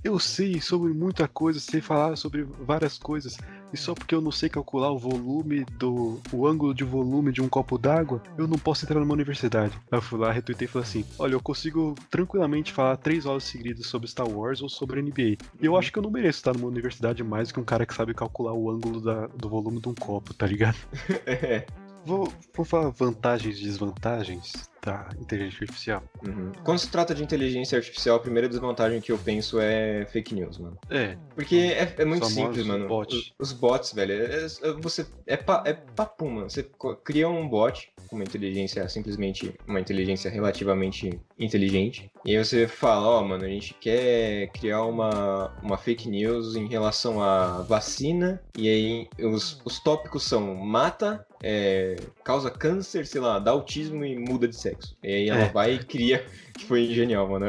[0.04, 3.38] Eu sei sobre muita coisa, sei falar sobre várias coisas,
[3.74, 6.20] e só porque eu não sei calcular o volume do.
[6.32, 9.74] o ângulo de volume de um copo d'água, eu não posso entrar numa universidade.
[9.92, 13.44] Aí eu fui lá, retuitei e falei assim: Olha, eu consigo tranquilamente falar três aulas
[13.44, 15.38] seguidas sobre Star Wars ou sobre NBA.
[15.60, 17.94] E eu acho que eu não mereço estar numa universidade mais que um cara que
[17.94, 20.78] sabe calcular o ângulo da- do volume de um copo, tá ligado?
[21.26, 21.66] É.
[22.06, 26.04] vou, vou falar vantagens e desvantagens da inteligência artificial.
[26.28, 26.52] Uhum.
[26.64, 30.58] Quando se trata de inteligência artificial, a primeira desvantagem que eu penso é fake news,
[30.58, 30.78] mano.
[30.90, 31.18] É.
[31.34, 32.88] Porque é, é muito simples, mano.
[32.88, 33.16] bot.
[33.16, 36.50] Os, os bots, velho, é, é- você é, pa, é papum, mano.
[36.50, 36.70] Você
[37.04, 42.12] cria um bot com uma inteligência, simplesmente uma inteligência relativamente inteligente.
[42.26, 46.68] E aí você fala, ó, mano, a gente quer criar uma, uma fake news em
[46.68, 48.42] relação à vacina.
[48.58, 54.18] E aí os, os tópicos são mata, é, causa câncer, sei lá, dá autismo e
[54.18, 54.96] muda de sexo.
[55.04, 55.50] E aí ela É.
[55.52, 56.26] vai e cria.
[56.54, 57.48] Que foi genial, mano.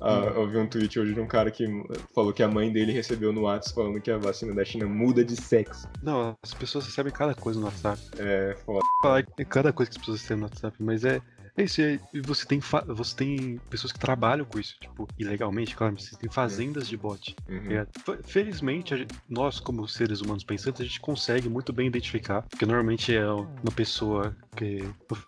[0.00, 1.64] Ah, eu vi um tweet hoje de um cara que
[2.12, 5.24] falou que a mãe dele recebeu no WhatsApp falando que a vacina da China muda
[5.24, 5.88] de sexo.
[6.02, 8.00] Não, as pessoas recebem cada coisa no WhatsApp.
[8.18, 8.80] É foda.
[9.00, 11.20] Falar é cada coisa que as pessoas recebem no WhatsApp, mas é.
[11.56, 15.92] É isso, e você tem, você tem pessoas que trabalham com isso, tipo, ilegalmente, claro,
[15.94, 17.34] mas você tem fazendas de bot.
[17.48, 17.84] Uhum.
[18.04, 22.64] Fe- Felizmente, gente- nós, como seres humanos pensantes, a gente consegue muito bem identificar, porque
[22.64, 24.78] normalmente é uma pessoa que,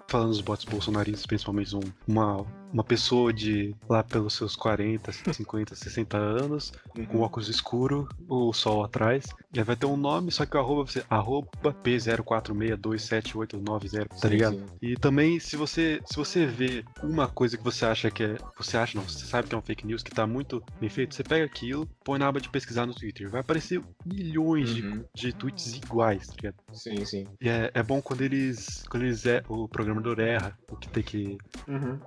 [0.09, 5.75] falando dos bots bolsonaristas, principalmente um- uma, uma pessoa de lá pelos seus 40, 50,
[5.75, 6.73] 60 anos,
[7.09, 7.23] com Uhum.
[7.23, 10.85] óculos escuro, o sol atrás, e aí vai ter um nome, só que o arroba
[10.85, 11.49] vai ser arroba
[11.85, 14.57] P04627890, tá Sim, ligado?
[14.57, 14.67] sim.
[14.81, 18.37] E também, se você, se você vê uma coisa que você acha que é.
[18.57, 21.15] Você acha, não, você sabe que é um fake news que tá muito bem feito,
[21.15, 23.31] você pega aquilo, põe na aba de pesquisar no Twitter.
[23.31, 25.05] Vai aparecer milhões de, Uhum.
[25.15, 26.57] de tweets iguais, tá ligado?
[26.73, 27.27] Sim, sim.
[27.41, 28.85] E é, é bom quando eles.
[28.89, 31.39] Quando eles é, o programador erra o que tem que.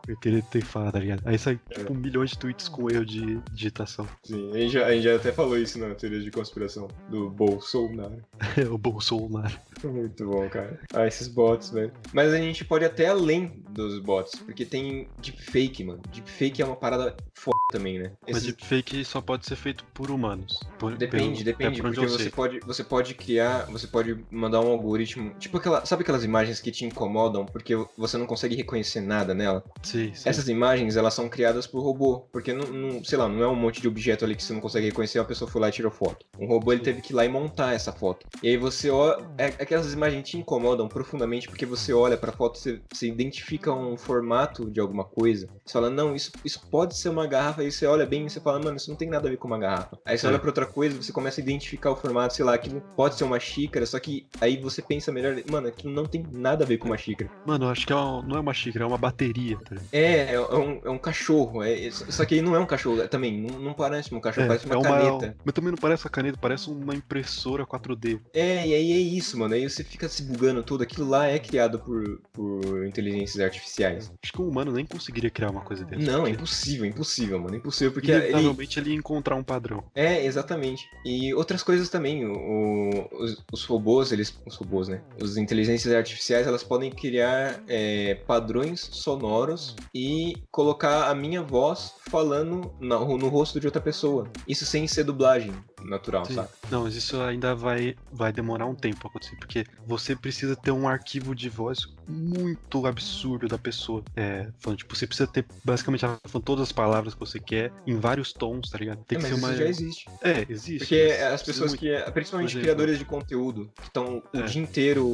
[0.09, 1.21] O que ele falar, tá ligado?
[1.25, 4.07] Aí sai tipo milhões de tweets com erro de digitação.
[4.23, 7.29] Sim, a gente, já, a gente já até falou isso na teoria de conspiração do
[7.29, 8.23] Bolsonaro.
[8.57, 9.57] É o Bolsonaro.
[9.83, 10.79] Muito bom, cara.
[10.93, 11.91] Ah, esses bots, velho.
[12.13, 16.01] Mas a gente pode até além dos bots, porque tem deepfake, mano.
[16.11, 18.11] Deepfake é uma parada foda também, né?
[18.31, 20.59] Mas deepfake só pode ser feito por humanos.
[20.79, 22.31] Por- Depende, pelo- depende, por porque você sei.
[22.31, 26.71] pode, você pode criar, você pode mandar um algoritmo, tipo aquela, sabe aquelas imagens que
[26.71, 29.63] te incomodam porque você não consegue reconhecer nada nela?
[29.83, 30.29] Sim, sim.
[30.29, 33.55] Essas imagens, elas são criadas por robô, porque não, não- sei lá, não é um
[33.55, 35.91] monte de objeto ali que você não consegue reconhecer, a pessoa foi lá e tirou
[35.91, 36.25] foto.
[36.39, 38.25] Um robô ele teve que ir lá e montar essa foto.
[38.41, 42.57] E aí você olha, é, aquelas imagens te incomodam profundamente porque você olha pra foto,
[42.57, 45.47] você, você identifica um formato de alguma coisa.
[45.65, 48.39] Você fala, não, isso, isso pode ser uma garrafa, aí você olha bem e você
[48.39, 49.97] fala, mano, isso não tem nada a ver com uma garrafa.
[50.05, 50.29] Aí você É.
[50.29, 53.23] olha pra outra coisa, você começa a identificar o formato, sei lá, aquilo pode ser
[53.23, 56.77] uma xícara, só que aí você pensa melhor, mano, aquilo não tem nada a ver
[56.77, 57.29] com uma xícara.
[57.45, 59.87] Mano, eu acho que é uma- não é uma xícara, é uma bateria, tá ligado?
[59.91, 61.63] É, é um, é um cachorro.
[61.63, 63.41] É, só que ele não é um cachorro é, também.
[63.41, 65.35] Não, não parece um cachorro, parece uma, caneta.
[65.43, 68.19] Mas também não parece uma caneta, parece uma impressora 4D.
[68.33, 69.53] É, e aí é isso, mano.
[69.53, 70.83] Aí você fica se bugando tudo.
[70.83, 74.11] Aquilo lá é criado por, por inteligências artificiais.
[74.23, 76.01] Acho que um humano nem conseguiria criar uma coisa dessa.
[76.01, 77.55] Não, é porque impossível, impossível, mano.
[77.55, 78.19] Impossível, porque ele.
[78.29, 79.83] Inevitavelmente ele ia encontrar um padrão.
[79.93, 80.87] É, exatamente.
[81.05, 82.25] E outras coisas também.
[82.25, 84.37] O- os, os robôs, eles.
[84.45, 85.01] Os robôs, né?
[85.21, 92.73] As inteligências artificiais, elas podem criar é, padrões sonoros e colocar a minha voz falando
[92.79, 94.27] na- no rosto de outra pessoa.
[94.47, 95.53] Isso sem ser dublagem
[95.83, 96.35] natural, Sim.
[96.35, 96.49] sabe?
[96.71, 100.71] Não, mas isso ainda vai, vai demorar um tempo pra acontecer, porque você precisa ter
[100.71, 104.03] um arquivo de voz muito absurdo da pessoa.
[104.15, 107.71] É, falando, tipo, você precisa ter basicamente ela falando todas as palavras que você quer
[107.85, 109.03] em vários tons, tá ligado?
[109.05, 109.49] Tem É, que mas ser uma.
[109.53, 110.09] isso já existe.
[110.21, 110.79] É, existe.
[110.79, 114.43] Porque as pessoas muito- que, principalmente criadores de conteúdo, que estão o É.
[114.43, 115.05] dia inteiro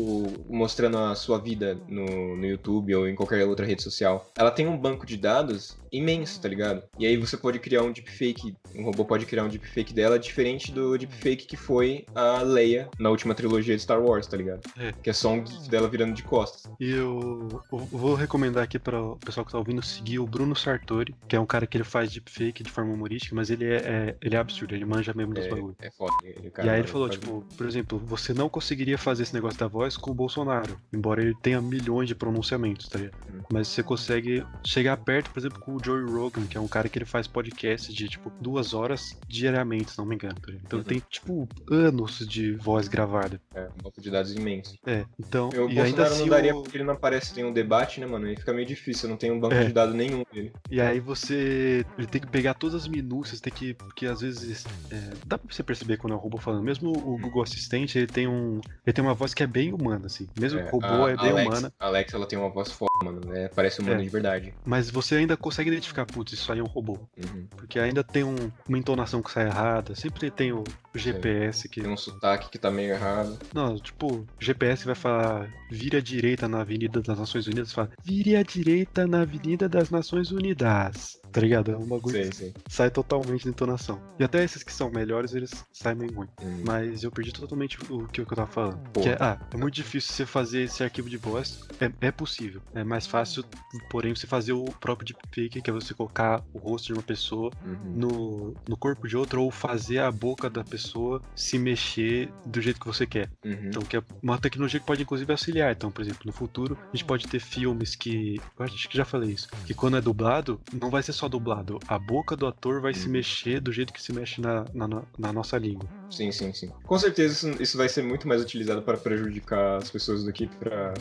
[0.50, 4.68] mostrando a sua vida no, no YouTube ou em qualquer outra rede social, ela tem
[4.68, 6.84] um banco de dados imenso, tá ligado?
[6.98, 10.51] E aí você pode criar um deepfake, um robô pode criar um deepfake dela diferente
[10.72, 14.62] do deepfake que foi a Leia na última trilogia de Star Wars, tá ligado?
[14.78, 14.92] É.
[15.04, 16.72] Que é só um gif dela virando de costas.
[16.80, 20.56] E eu, eu vou recomendar aqui para o pessoal que tá ouvindo seguir o Bruno
[20.56, 23.76] Sartori, que é um cara que ele faz deepfake de forma humorística, mas ele é,
[23.78, 25.76] é- ele é absurdo, ele manja mesmo dos bagulhos.
[25.82, 26.14] É, é foda.
[26.24, 29.34] Ele, o cara E aí ele falou, tipo, por exemplo, você não conseguiria fazer esse
[29.34, 33.16] negócio da voz com o Bolsonaro, embora ele tenha milhões de pronunciamentos, tá ligado?
[33.34, 33.42] Hum.
[33.52, 36.90] Mas você consegue chegar perto, por exemplo, com o Joey Rogan, que é um cara
[36.90, 40.64] que ele faz podcast de, tipo, duas horas diariamente, se não me engano, ligado?
[40.66, 40.86] Então Uhum.
[40.86, 43.40] tem, tipo, anos de voz gravada.
[43.54, 44.78] É, um banco de dados imenso.
[44.86, 47.44] É, então, O e Bolsonaro ainda não assim daria o- porque ele não aparece em
[47.44, 48.26] um debate, né, mano?
[48.28, 49.66] Aí fica meio difícil, não tem um banco É.
[49.66, 50.52] de dados nenhum dele.
[50.70, 51.86] E aí você.
[51.98, 53.74] Ele tem que pegar todas as minúcias, tem que.
[53.74, 54.66] Porque às vezes.
[54.90, 56.64] é, dá pra você perceber quando é um robô falando.
[56.64, 58.60] Mesmo o Google Assistente, ele tem um.
[58.86, 60.28] Ele tem uma voz que é bem humana, assim.
[60.40, 61.74] Mesmo que o robô a é bem Alexa, humana.
[61.80, 63.50] A Alexa, ela tem uma voz foda, mano, né?
[63.50, 64.04] Parece humano É.
[64.04, 64.54] de verdade.
[64.66, 67.00] Mas você ainda consegue identificar, putz, isso aí é um robô.
[67.18, 67.48] Uhum.
[67.52, 69.94] Porque ainda tem um- uma entonação que sai errada.
[69.96, 70.64] Sempre tem o,
[70.94, 71.82] o GPS que.
[71.82, 73.38] Tem um sotaque que tá meio errado.
[73.54, 77.92] Não, tipo, o GPS vai falar vire à direita na Avenida das Nações Unidas, fala
[78.04, 81.21] vire à direita na Avenida das Nações Unidas.
[81.32, 81.72] Tá ligado?
[81.72, 82.54] É um bagulho que sei.
[82.68, 84.02] sai totalmente da entonação.
[84.20, 86.28] E até esses que são melhores, eles saem meio ruim.
[86.42, 86.64] Hum.
[86.66, 88.80] Mas eu perdi totalmente o que, eu tava falando.
[88.94, 91.62] Que é, ah, é muito difícil você fazer esse arquivo de voz.
[91.80, 92.62] É, é possível.
[92.74, 93.44] É mais fácil,
[93.90, 97.52] porém, você fazer o próprio deepfake, que é você colocar o rosto de uma pessoa
[97.66, 97.94] Uhum.
[97.96, 102.80] no, no corpo de outra ou fazer a boca da pessoa se mexer do jeito
[102.80, 103.30] que você quer.
[103.44, 103.68] Uhum.
[103.68, 105.72] Então, que é uma tecnologia que pode inclusive auxiliar.
[105.72, 108.40] Então, por exemplo, no futuro, a gente pode ter filmes que.
[108.58, 109.48] Eu acho que já falei isso.
[109.66, 111.80] Que quando é dublado, não vai ser só dublado.
[111.88, 113.14] A boca do ator vai se Uhum.
[113.14, 115.88] mexer do jeito que se mexe na, na, na- nossa língua.
[116.10, 116.70] Sim, sim, sim.
[116.84, 120.46] Com certeza isso, isso vai ser muito mais utilizado para prejudicar as pessoas do que
[120.46, 120.94] para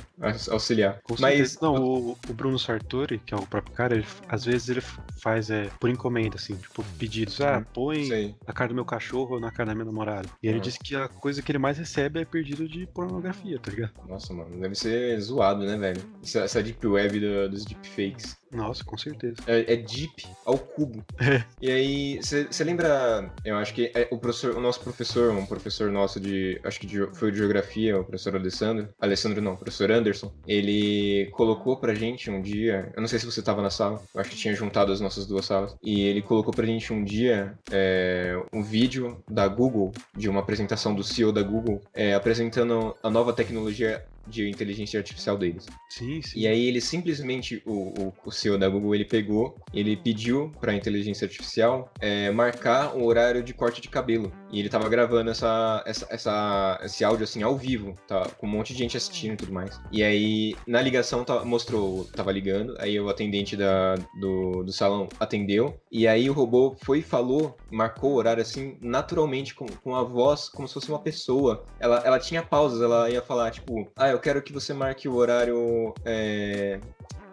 [0.52, 1.00] auxiliar.
[1.02, 1.58] Com Mas certeza.
[1.62, 4.80] Não, o, o Bruno Sartori, que é o próprio cara, ele, às vezes ele
[5.20, 7.40] faz é, por encomenda, assim, tipo, pedidos.
[7.40, 7.64] Ah, Uhum.
[7.74, 8.34] põe sei.
[8.46, 10.28] na cara do meu cachorro ou na cara da minha namorada.
[10.42, 10.62] E ele Uhum.
[10.62, 13.92] disse que a coisa que ele mais recebe é pedido de pornografia, tá ligado?
[14.08, 16.02] Nossa, mano, deve ser zoado, né, velho?
[16.22, 18.36] Essa, essa deep web do- dos deepfakes.
[18.50, 19.36] Nossa, com certeza.
[19.46, 21.04] É, é deep ao cubo.
[21.20, 21.44] É.
[21.60, 23.30] E aí, você lembra?
[23.44, 26.86] Eu acho que é o professor, o nosso professor, um professor nosso de, acho que
[26.86, 28.88] de- foi de geografia, o professor Alessandro.
[28.98, 30.32] Alessandro não, o professor Anderson.
[30.46, 34.20] Ele colocou pra gente um dia, eu não sei se você tava na sala, eu
[34.20, 35.76] acho que tinha juntado as nossas duas salas.
[35.82, 40.94] E ele colocou pra gente um dia é, um vídeo da Google, de uma apresentação
[40.94, 45.66] do CEO da Google, é, apresentando a nova tecnologia de inteligência artificial deles.
[45.88, 46.40] Sim, sim.
[46.40, 50.74] E aí ele simplesmente, o, o, o CEO da Google, ele pegou, ele pediu pra
[50.74, 54.32] inteligência artificial é, marcar o horário de corte de cabelo.
[54.52, 58.28] E ele tava gravando essa, essa, essa- esse áudio assim ao vivo, tá?
[58.38, 59.80] Com um monte de gente assistindo e tudo mais.
[59.92, 65.08] E aí, na ligação, tá- mostrou, tava ligando, aí o atendente da, do, do salão
[65.18, 65.74] atendeu.
[65.90, 70.02] E aí o robô foi e falou, marcou o horário assim, naturalmente, com, com a
[70.02, 71.64] voz como se fosse uma pessoa.
[71.80, 75.14] Ela, ela tinha pausas, ela ia falar, tipo, ah, eu quero que você marque o
[75.14, 75.94] horário.
[76.04, 76.80] É,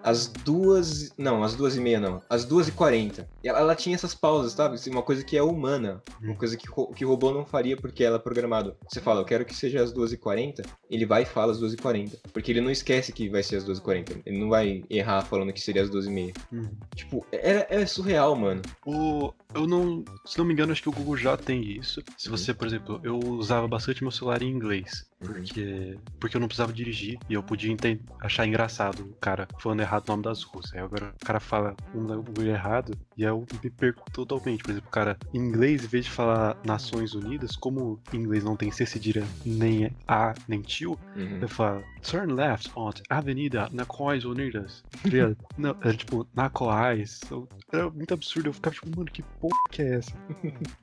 [0.04, 1.14] às duas.
[1.18, 2.22] Não, às duas e meia não.
[2.30, 3.28] Às duas e quarenta.
[3.48, 4.76] Ela, ela tinha essas pausas, sabe?
[4.76, 6.02] Assim, Uma coisa que é humana.
[6.22, 6.36] Uma Hum.
[6.36, 8.76] coisa que, que robô não faria porque ela é programado.
[8.90, 10.64] Você fala, eu quero que seja às duas e quarenta.
[10.90, 12.18] Ele vai e fala às duas e quarenta.
[12.34, 14.20] Porque ele não esquece que vai ser às duas e quarenta.
[14.26, 16.34] Ele não vai errar falando que seria às duas e meia.
[16.52, 16.70] Uhum.
[16.96, 18.62] Tipo, é, é surreal, mano.
[18.86, 22.02] O, eu não, se não me engano, acho que o Google já tem isso.
[22.18, 22.38] Se Uhum.
[22.38, 25.28] você, por exemplo, eu usava bastante meu celular em inglês, Uhum.
[25.34, 27.76] porque porque eu não precisava dirigir e eu podia
[28.22, 30.72] achar engraçado o cara falando errado o nome das ruas.
[30.74, 32.06] Aí agora o cara fala um
[32.44, 34.64] errado e aí eu me perco totalmente.
[34.64, 38.44] Por exemplo, o cara em inglês, em vez de falar Nações Unidas, como em inglês
[38.44, 41.40] não tem C cedilha nem A nem tio, Uhum.
[41.42, 44.84] eu falo turn left on Avenida Nações Unidas.
[45.04, 45.38] Tá ligado?
[45.58, 47.20] não, é tipo Nacoais.
[47.72, 48.50] Era muito absurdo.
[48.50, 50.12] Eu ficava tipo, mano, que porra que é essa?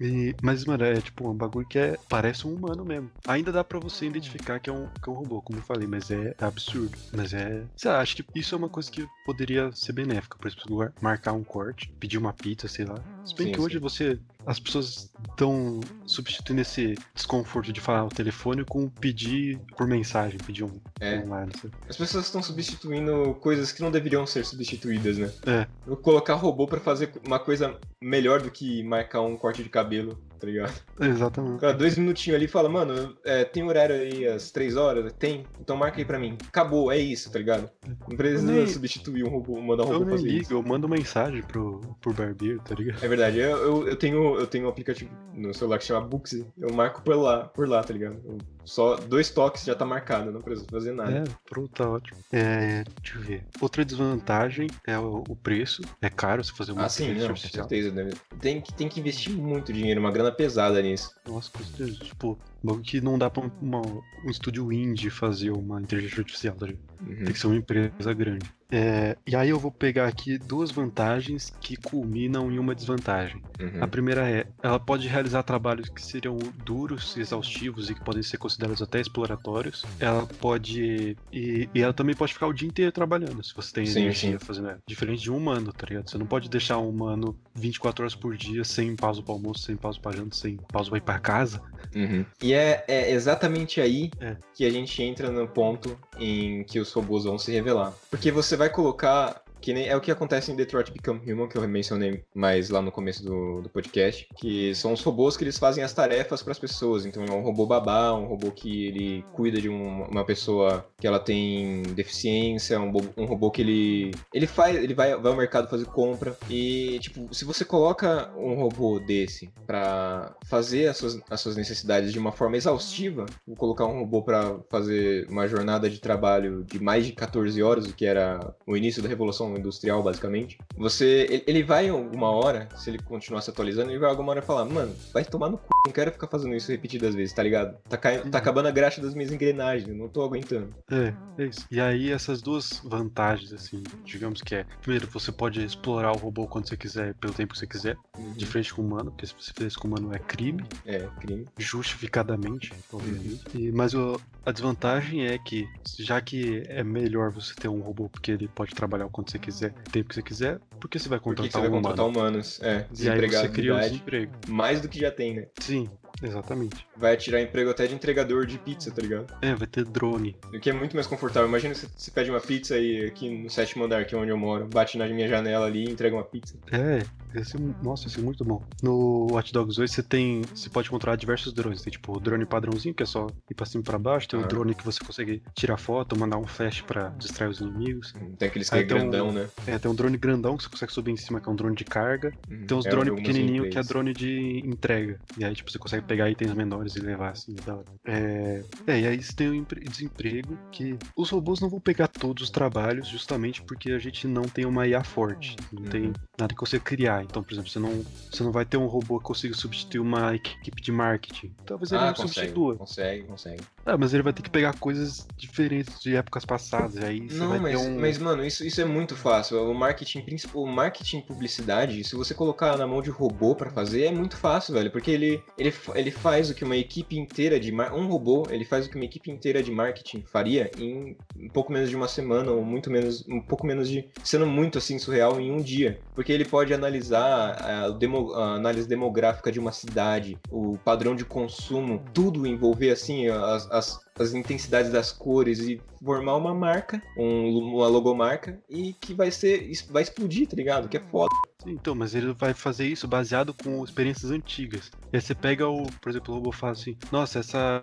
[0.00, 3.10] E- mas, mano, é tipo um bagulho que é, parece um humano mesmo.
[3.26, 5.86] Ainda dá pra você identificar que é um, que é um robô, como eu falei,
[5.86, 6.96] mas é absurdo.
[7.12, 7.64] Mas é.
[7.76, 10.36] Sei lá, acho que isso é uma coisa que poderia ser benéfica.
[10.38, 13.00] Por exemplo, marcar um corte, pedir uma pizza, sei lá.
[13.24, 13.80] Se bem Sim, que hoje sim.
[13.80, 14.18] você.
[14.46, 20.64] As pessoas estão substituindo esse desconforto de falar o telefone com pedir por mensagem, pedir
[20.64, 21.18] um É.
[21.20, 21.50] online.
[21.60, 21.72] sabe?
[21.88, 25.32] As pessoas estão substituindo coisas que não deveriam ser substituídas, né?
[25.46, 25.66] É.
[25.86, 30.22] Vou colocar robô pra fazer uma coisa melhor do que marcar um corte de cabelo,
[30.44, 30.82] tá ligado?
[31.00, 31.60] Exatamente.
[31.60, 35.12] Cara, dois minutinhos ali e fala, mano, é, tem horário aí às três horas?
[35.14, 35.44] Tem?
[35.60, 36.36] Então marca aí pra mim.
[36.48, 37.68] Acabou, é isso, tá ligado?
[38.08, 40.52] Não precisa nem- substituir um robô, mandar um Eu robô fazer ligo, isso.
[40.52, 43.04] eu mando mensagem pro, pro barbeiro, tá ligado?
[43.04, 46.46] É verdade, eu, eu, eu tenho, eu tenho um aplicativo no celular que chama Booksy.
[46.58, 48.20] Eu marco por lá, por lá, tá ligado?
[48.24, 51.12] Eu- só dois toques já tá marcado, não preciso fazer nada.
[51.18, 52.18] É, pronto, tá ótimo.
[52.32, 53.44] É, deixa eu ver.
[53.60, 55.82] Outra desvantagem é o, o preço.
[56.00, 57.92] É caro você fazer uma Ah, sim, não, com certeza.
[57.92, 58.08] né?
[58.40, 61.10] Tem que, tem que investir muito dinheiro, uma grana pesada nisso.
[61.26, 61.98] Nossa, com certeza.
[62.04, 63.80] Tipo, bagulho que não dá pra um, uma-
[64.24, 66.82] um estúdio indie fazer uma inteligência artificial, tá ligado?
[67.00, 67.24] Uhum.
[67.24, 68.46] Tem que ser uma empresa grande.
[68.76, 73.40] É, e aí eu vou pegar aqui duas vantagens que culminam em uma desvantagem.
[73.60, 73.80] Uhum.
[73.80, 78.36] A primeira é, ela pode realizar trabalhos que seriam duros, exaustivos e que podem ser
[78.36, 79.84] considerados até exploratórios.
[80.00, 81.16] Ela pode.
[81.32, 84.40] E, e ela também pode ficar o dia inteiro trabalhando, se você tem Sim, energia
[84.40, 84.44] sim.
[84.44, 84.80] fazendo ela.
[84.84, 86.10] Diferente de um humano, tá ligado?
[86.10, 89.76] Você não pode deixar um humano 24 horas por dia sem pausa pro almoço, sem
[89.76, 91.62] pausa pra janta, sem pausa pra ir pra casa.
[91.94, 92.24] Uhum.
[92.42, 94.36] E é, é exatamente aí É.
[94.54, 97.92] que a gente entra no ponto em que os robôs vão se revelar.
[98.10, 99.42] Porque você vai colocar.
[99.64, 102.82] Que nem, é o que acontece em Detroit Become Human, que eu mencionei mais lá
[102.82, 104.28] no começo do, do podcast.
[104.36, 107.06] Que são os robôs que eles fazem as tarefas para as pessoas.
[107.06, 111.06] Então é um robô babá, um robô que ele cuida de um- uma pessoa que
[111.06, 114.10] ela tem deficiência, um, um robô que ele.
[114.34, 114.76] Ele faz.
[114.76, 116.36] Ele vai, vai ao mercado fazer compra.
[116.50, 122.12] E, tipo, se você coloca um robô desse para fazer as suas, as suas necessidades
[122.12, 126.78] de uma forma exaustiva, vou colocar um robô para fazer uma jornada de trabalho de
[126.78, 130.58] mais de 14 horas, o que era o início da Revolução Revolução Industrial, basicamente.
[130.76, 131.26] Você.
[131.30, 134.64] Ele, ele vai alguma hora, se ele continuar se atualizando, ele vai alguma hora falar,
[134.64, 135.62] mano, vai tomar no c...
[135.86, 137.76] não quero ficar fazendo isso repetidas vezes, tá ligado?
[137.88, 140.74] Tá, tá acabando a graxa das minhas engrenagens, não tô aguentando.
[140.90, 141.66] É, é isso.
[141.70, 146.46] E aí essas duas vantagens, assim, digamos que é, primeiro, você pode explorar o robô
[146.46, 148.32] quando você quiser, pelo tempo que você quiser, Uhum.
[148.32, 150.64] de frente com o humano, porque se você fizer isso com o humano é crime,
[150.86, 151.44] É, crime.
[151.58, 153.44] justificadamente, obviamente.
[153.54, 155.66] E, mas o- a desvantagem é que,
[155.98, 159.38] já que é melhor você ter um robô porque ele pode trabalhar o quanto você
[159.44, 162.06] quiser, o tempo que você quiser, por que você vai contratar você vai um contratar
[162.06, 162.20] humano?
[162.20, 162.60] humanos?
[162.62, 163.88] É, E aí você cria desempregabilidade.
[163.90, 164.32] desemprego.
[164.48, 165.46] Mais do que já tem, né?
[165.60, 165.88] Sim,
[166.22, 166.86] exatamente.
[166.96, 169.26] Vai tirar emprego até de entregador de pizza, tá ligado?
[169.42, 170.36] É, vai ter drone.
[170.52, 171.48] O que é muito mais confortável.
[171.48, 174.36] Imagina se você pede uma pizza aí aqui no sétimo andar, que é onde eu
[174.38, 176.56] moro, bate na minha janela ali e entrega uma pizza.
[176.72, 177.02] É,
[177.38, 178.62] esse, nossa, esse é muito bom.
[178.82, 180.42] No Watch Dogs 2 você tem.
[180.54, 181.82] Você pode controlar diversos drones.
[181.82, 184.28] Tem tipo o drone padrãozinho, que é só ir pra cima e pra baixo.
[184.28, 184.46] Tem o Ah.
[184.46, 188.12] drone que você consegue tirar foto, mandar um flash pra distrair os inimigos.
[188.38, 189.48] Tem aqueles que Aí é tem um- grandão, né?
[189.66, 191.74] É, tem um drone grandão que você consegue subir em cima, que é um drone
[191.76, 192.32] de carga.
[192.66, 195.18] Tem uns É, drones pequenininhos que é drone de entrega.
[195.38, 197.54] E aí, tipo, você consegue pegar itens menores e levar assim.
[197.54, 197.84] Da hora.
[198.04, 198.64] É...
[198.86, 202.44] é, e aí você tem o empre- desemprego que os robôs não vão pegar todos
[202.44, 205.56] os trabalhos justamente porque a gente não tem uma IA forte.
[205.72, 206.12] Não tem Uhum.
[206.38, 207.22] nada que você criar.
[207.24, 210.34] Então, por exemplo, você não, você não vai ter um robô que consiga substituir uma
[210.34, 211.52] equipe de marketing.
[211.66, 212.76] Talvez ele Ah, não consegue, substitua.
[212.76, 213.62] consegue, consegue.
[213.86, 216.96] Ah, mas ele vai ter que pegar coisas diferentes de épocas passadas.
[216.96, 218.00] Aí você Não, vai mas, ter um.
[218.00, 219.58] mas mano, isso, isso é muito fácil.
[219.70, 220.24] O marketing,
[220.54, 224.74] o marketing publicidade, se você colocar na mão de robô pra fazer, é muito fácil,
[224.74, 224.90] velho.
[224.90, 227.92] Porque ele, ele, ele faz o que uma equipe inteira de mar...
[227.94, 231.72] um robô, ele faz o que uma equipe inteira de marketing faria em um pouco
[231.72, 235.40] menos de uma semana ou muito menos, um pouco menos de, sendo muito assim surreal
[235.40, 240.38] em um dia, porque ele pode analisar a, demo- a análise demográfica de uma cidade,
[240.50, 246.36] o padrão de consumo, tudo envolver assim as, as, as intensidades das cores e formar
[246.36, 250.88] uma marca, um- uma logomarca e que vai ser vai explodir, tá ligado?
[250.88, 251.34] Que é foda.
[251.66, 254.90] Então, mas ele vai fazer isso baseado com experiências antigas.
[255.10, 257.82] E aí você pega o, por exemplo, o robô fala assim, nossa, essa,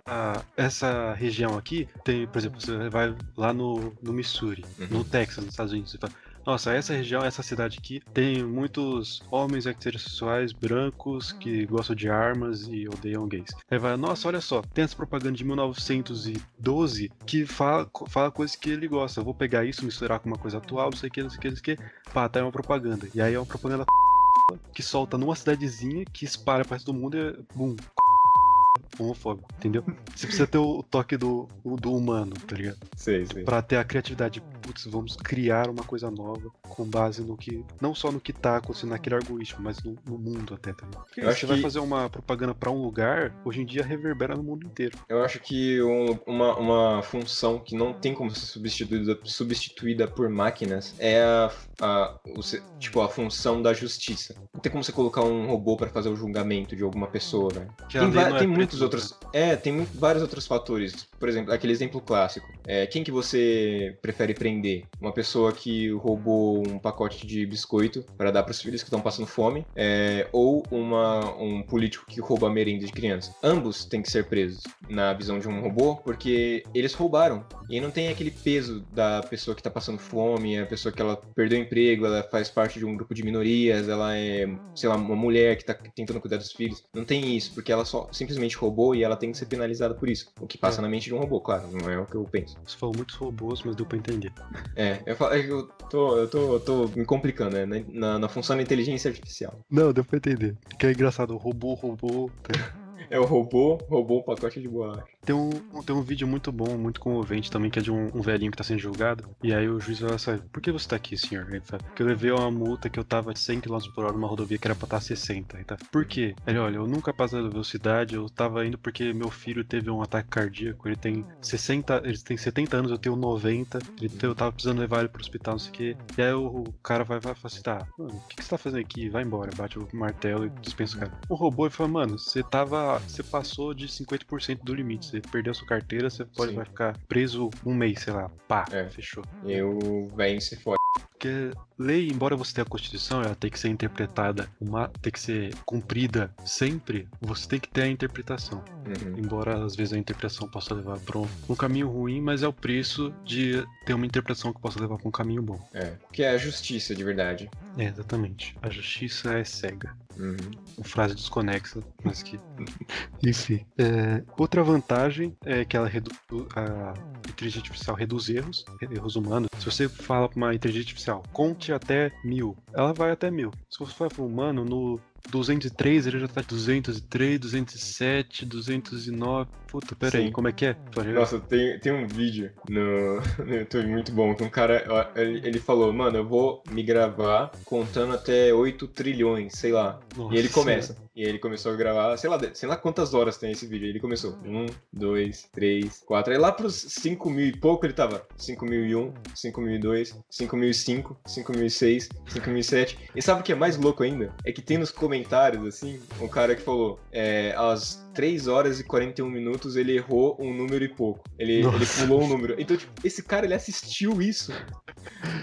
[0.56, 4.86] essa região aqui tem, por exemplo, você vai lá no, no Missouri, Uhum.
[4.98, 6.12] no Texas, nos Estados Unidos, você fala,
[6.44, 12.62] nossa, essa região, essa cidade aqui tem muitos homens heterossexuais brancos que gostam de armas
[12.68, 13.50] e odeiam gays.
[13.70, 18.70] Aí vai, nossa, olha só, tem essa propaganda de 1912 que fala, fala coisas que
[18.70, 19.20] ele gosta.
[19.20, 21.38] Eu vou pegar isso, misturar com uma coisa atual, não sei o que, não sei
[21.38, 22.10] o que, não sei o que.
[22.12, 23.08] Pá, tá é uma propaganda.
[23.14, 23.84] E aí é uma propaganda
[24.74, 27.76] que solta numa cidadezinha que espalha para resto do mundo e é, bum,
[28.98, 29.84] homofóbico, entendeu?
[30.14, 32.78] Você precisa ter o toque do, do humano, tá ligado?
[32.96, 33.44] Sei, sei.
[33.44, 37.94] Pra ter a criatividade, putz, vamos criar uma coisa nova com base no que, não
[37.94, 41.04] só no que tá acontecendo naquele algoritmo, mas no, no mundo até, tá ligado?
[41.04, 43.66] Porque Eu se acho você vai que- fazer uma propaganda pra um lugar, hoje em
[43.66, 44.96] dia reverbera no mundo inteiro.
[45.08, 50.28] Eu acho que um- uma, uma função que não tem como ser substituída, substituída por
[50.28, 51.50] máquinas é a,
[51.80, 52.40] a- o
[52.78, 54.34] tipo, a função da justiça.
[54.54, 57.70] Não tem como você colocar um robô pra fazer o julgamento de alguma pessoa, velho.
[57.90, 59.18] Tem, é tem preto muitos no outros.
[59.32, 61.06] É, tem muito- vários outros fatores.
[61.18, 62.46] Por exemplo, aquele exemplo clássico.
[62.66, 64.51] É, quem que você prefere prender?
[65.00, 69.26] Uma pessoa que roubou um pacote de biscoito para dar pros filhos que estão passando
[69.26, 73.34] fome, é, ou uma, um político que rouba merenda de criança.
[73.42, 77.44] Ambos têm que ser presos na visão de um robô, porque eles roubaram.
[77.68, 81.16] E não tem aquele peso da pessoa que tá passando fome, a pessoa que ela
[81.34, 84.96] perdeu o emprego, ela faz parte de um grupo de minorias, ela é, sei lá,
[84.96, 86.82] uma mulher que tá tentando cuidar dos filhos.
[86.94, 90.08] Não tem isso, porque ela só simplesmente roubou e ela tem que ser penalizada por
[90.08, 90.30] isso.
[90.40, 90.82] O que passa É.
[90.82, 92.56] na mente de um robô, claro, não é o que eu penso.
[92.66, 94.32] Você falou muitos robôs, mas deu pra entender.
[94.76, 97.84] É, eu, falo, eu, tô, eu, tô, eu tô me complicando, né?
[97.88, 99.58] Na, na, função da inteligência artificial.
[99.70, 100.56] Não, deu pra entender.
[100.78, 102.30] Que é engraçado, robô, robô.
[102.42, 102.82] tá?
[103.10, 105.04] É o robô, roubou um pacote de borracha.
[105.24, 105.50] Tem um,
[105.82, 108.56] tem um vídeo muito bom, muito comovente também, que é de um, um velhinho que
[108.56, 109.24] tá sendo julgado.
[109.40, 111.48] E aí o juiz vai assim, por que você tá aqui, senhor?
[111.48, 114.12] Ele fala, porque eu levei uma multa que eu tava de 100 km por hora
[114.12, 115.58] numa rodovia que era pra estar 60.
[115.58, 116.34] Aí tá, por quê?
[116.44, 120.02] Ele, olha, eu nunca passei da velocidade, eu tava indo porque meu filho teve um
[120.02, 124.52] ataque cardíaco, ele tem 60, ele tem 70 anos, eu tenho 90, ele eu tava
[124.52, 125.96] precisando levar ele pro hospital, não sei o quê.
[126.18, 128.50] E aí o, o cara vai, vai falar assim, tá, mano, o que, que você
[128.50, 129.08] tá fazendo aqui?
[129.08, 131.12] Vai embora, bate o martelo e dispensa o cara.
[131.28, 132.98] O robô ele fala, mano, você tava.
[133.00, 136.56] Você passou de 50% do limite, você perdeu sua carteira, você pode Sim.
[136.56, 138.30] vai ficar preso um mês, sei lá.
[138.48, 138.88] Pá, É.
[138.88, 139.22] fechou.
[139.44, 140.78] E o velho se fode.
[141.22, 145.20] Porque lei, embora você tenha a Constituição, ela tem que ser interpretada, uma, tem que
[145.20, 148.64] ser cumprida sempre, você tem que ter a interpretação.
[148.84, 149.18] Uhum.
[149.18, 152.52] Embora às vezes a interpretação possa levar para um, um caminho ruim, mas é o
[152.52, 155.64] preço de ter uma interpretação que possa levar para um caminho bom.
[155.72, 157.48] É, que é a justiça de verdade.
[157.78, 158.56] É, exatamente.
[158.60, 159.96] A justiça é cega.
[160.18, 160.36] Uhum.
[160.76, 162.38] Uma frase desconexa, mas que.
[163.24, 163.64] Enfim.
[163.78, 166.18] É, outra vantagem é que ela reduz
[166.56, 166.94] a
[167.28, 169.48] inteligência artificial reduz erros, erros humanos.
[169.58, 173.50] Se você fala pra uma inteligência artificial, conte até mil, ela vai até mil.
[173.68, 175.00] Se você for para um humano, no
[175.30, 179.50] 203, ele já tá 203, 207, 209.
[179.72, 180.24] Puta, pera Sim.
[180.24, 180.76] aí, como é que é?
[181.14, 184.84] Nossa, tem, tem um vídeo no, no YouTube muito bom que um cara,
[185.16, 189.98] ele, ele falou, mano, eu vou me gravar contando até 8 trilhões, sei lá.
[190.14, 190.34] Nossa.
[190.34, 190.94] E ele começa.
[191.14, 193.86] E ele começou a gravar, sei lá, sei lá quantas horas tem esse vídeo.
[193.86, 194.36] Ele começou.
[194.44, 196.32] 1, 2, 3, 4.
[196.32, 198.26] Aí lá pros 5 mil e pouco ele tava.
[198.36, 202.98] 5001, 5002, 5005, 5006, 5007.
[203.14, 204.34] E sabe o que é mais louco ainda?
[204.44, 208.84] É que tem nos comentários, assim, um cara que falou: é, às 3 horas e
[208.84, 211.24] 41 minutos ele errou um número e pouco.
[211.38, 212.54] Ele, ele pulou um número.
[212.58, 214.52] Então, tipo, esse cara ele assistiu isso.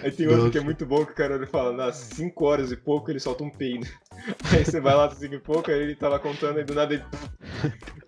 [0.03, 0.51] Aí tem outro Nossa.
[0.51, 3.19] que é muito bom que o cara ele fala, nas 5 horas e pouco ele
[3.19, 3.87] solta um peido.
[4.51, 6.93] Aí você vai lá, 5 e pouco, aí ele tá lá contando, aí do nada
[6.93, 7.03] ele.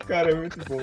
[0.07, 0.79] Cara, é muito bom.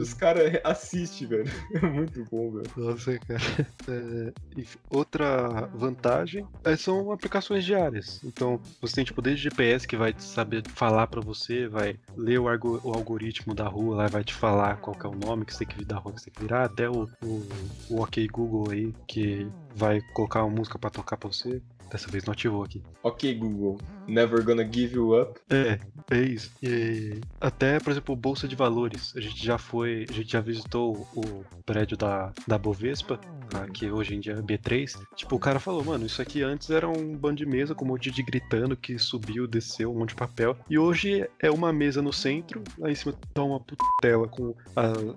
[0.00, 1.50] Os caras assistem, velho.
[1.72, 2.70] É muito bom, velho.
[2.76, 3.40] Nossa, cara.
[3.88, 8.20] É, e outra vantagem é, são aplicações diárias.
[8.24, 12.48] Então, você tem tipo desde GPS que vai saber falar pra você, vai ler o,
[12.48, 15.52] argo- o algoritmo da rua, lá vai te falar qual que é o nome que
[15.54, 17.42] você tem que da rua que você tem que virar, até o, o,
[17.90, 21.62] o OK Google aí que vai colocar uma música pra tocar pra você.
[21.94, 22.82] Dessa vez não ativou aqui.
[23.04, 23.78] Ok, Google.
[24.08, 25.38] Never gonna give you up.
[25.48, 25.78] É,
[26.10, 26.50] é isso.
[26.60, 29.14] E até, por exemplo, Bolsa de Valores.
[29.16, 33.92] A gente já foi, a gente já visitou o prédio da, da Bovespa, tá, que
[33.92, 35.00] hoje em dia é B3.
[35.14, 37.88] Tipo, o cara falou, mano, isso aqui antes era um bando de mesa com um
[37.88, 40.56] monte de gritando que subiu, desceu, um monte de papel.
[40.68, 43.62] E hoje é uma mesa no centro, lá em cima tá uma
[44.02, 44.56] tela com o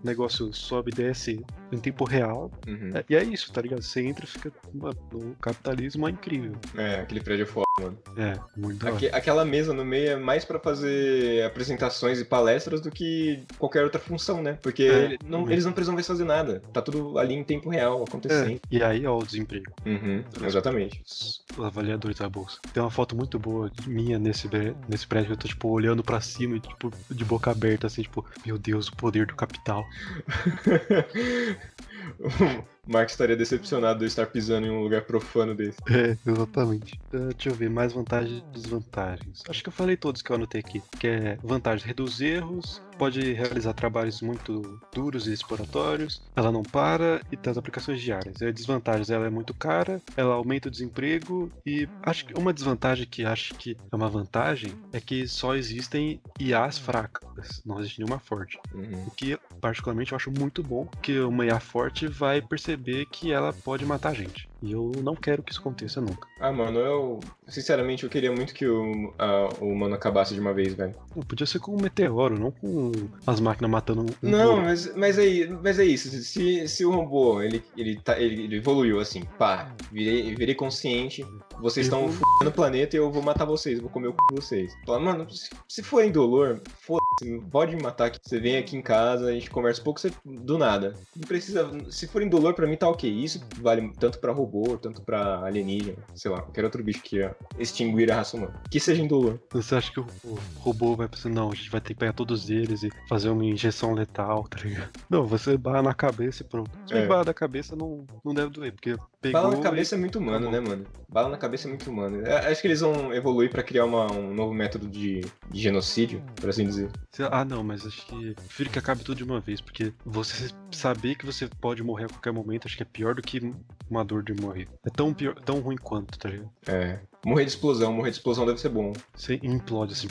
[0.04, 2.52] negócio sobe e desce em tempo real.
[2.68, 2.92] Uhum.
[2.94, 3.82] É, e é isso, tá ligado?
[3.82, 4.54] Você entra e fica.
[4.74, 6.54] Mano, o capitalismo é incrível.
[6.76, 7.98] É, aquele prédio é foda, mano.
[8.18, 8.88] É, muito.
[8.88, 13.84] Aque- aquela mesa no meio é mais pra fazer apresentações e palestras do que qualquer
[13.84, 14.58] outra função, né?
[14.62, 16.62] Porque É, não- eles não precisam mais fazer nada.
[16.74, 18.56] Tá tudo ali em tempo real acontecendo.
[18.56, 19.72] É, e aí, ó, o desemprego.
[19.86, 21.02] Uhum, exatamente.
[21.08, 22.60] os avaliadores da bolsa.
[22.74, 24.48] Tem uma foto muito boa minha nesse,
[24.88, 28.26] nesse prédio, eu tô, tipo, olhando pra cima e, tipo, de boca aberta, assim, tipo,
[28.46, 29.86] meu Deus, o poder do capital.
[32.20, 35.78] o Mark estaria decepcionado de estar pisando em um lugar profano desse.
[35.90, 37.00] É, exatamente.
[37.14, 39.44] Uh, deixa eu ver, mais vantagens e desvantagens.
[39.48, 40.82] Acho que eu falei todos que eu anotei aqui.
[41.00, 47.22] Que é vantagens, reduz erros, pode realizar trabalhos muito duros e exploratórios, ela não para
[47.32, 48.42] e tem as aplicações diárias.
[48.42, 53.06] É desvantagens, ela é muito cara, ela aumenta o desemprego e acho que uma desvantagem
[53.06, 58.20] que acho que é uma vantagem é que só existem IAs fracas, não existe nenhuma
[58.20, 58.60] forte.
[58.74, 59.06] Uhum.
[59.08, 63.54] O que particularmente eu acho muito bom, que uma IA forte vai perceber que ela
[63.54, 64.48] pode matar a gente.
[64.62, 66.28] E eu não quero que isso aconteça nunca.
[66.40, 67.20] Ah, mano, eu.
[67.48, 70.96] Sinceramente, eu queria muito que o, a- o humano acabasse de uma vez, velho.
[71.16, 72.92] Não, podia ser com um meteoro, não com
[73.26, 74.06] as máquinas matando um.
[74.22, 76.10] Não, mas, mas, é, mas é isso.
[76.10, 81.24] Se, se o robô ele, ele, tá, ele, ele evoluiu assim, pá, virei, virei consciente,
[81.60, 82.20] vocês estão Evoluiu.
[82.20, 84.74] fudendo o planeta e eu vou matar vocês, vou comer o c de vocês.
[84.86, 88.20] Fala, mano, se, se for indolor, foda-se, pode me matar aqui.
[88.22, 90.94] Você vem aqui em casa, a gente conversa um pouco você, do nada.
[91.16, 91.70] Não precisa.
[91.90, 93.10] Se for indolor, pra mim tá ok.
[93.10, 97.36] Isso vale tanto pra robô, tanto pra alienígena, sei lá, qualquer outro bicho que ia
[97.58, 98.62] extinguir a raça humana.
[98.70, 99.40] Que seja indolor.
[99.52, 102.14] Você acha que o, o robô vai pensar, não, a gente vai ter que pegar
[102.14, 104.90] todos eles e fazer uma injeção letal, tá ligado?
[105.10, 106.70] Não, você barra na cabeça e pronto.
[106.88, 107.08] Se É.
[107.08, 109.42] barra na cabeça não, não deve doer, porque pegou.
[109.42, 110.86] Bala na e- cabeça é muito humano, né, mano?
[111.10, 112.26] Bala na cabeça é muito humano.
[112.26, 116.22] É, Acho que eles vão evoluir pra criar uma- um novo método de, de genocídio,
[116.36, 116.90] por assim dizer.
[117.32, 121.16] Ah, não, mas acho que prefiro que acabe tudo de uma vez, porque você saber
[121.16, 123.54] que você pode morrer a qualquer momento, acho que é pior do que
[123.90, 124.68] uma dor de morrer.
[124.86, 126.50] É tão, pior, tão ruim quanto, tá ligado?
[126.68, 127.00] É.
[127.26, 128.94] Morrer de explosão, morrer de explosão deve ser bom.
[129.16, 130.08] Você implode assim,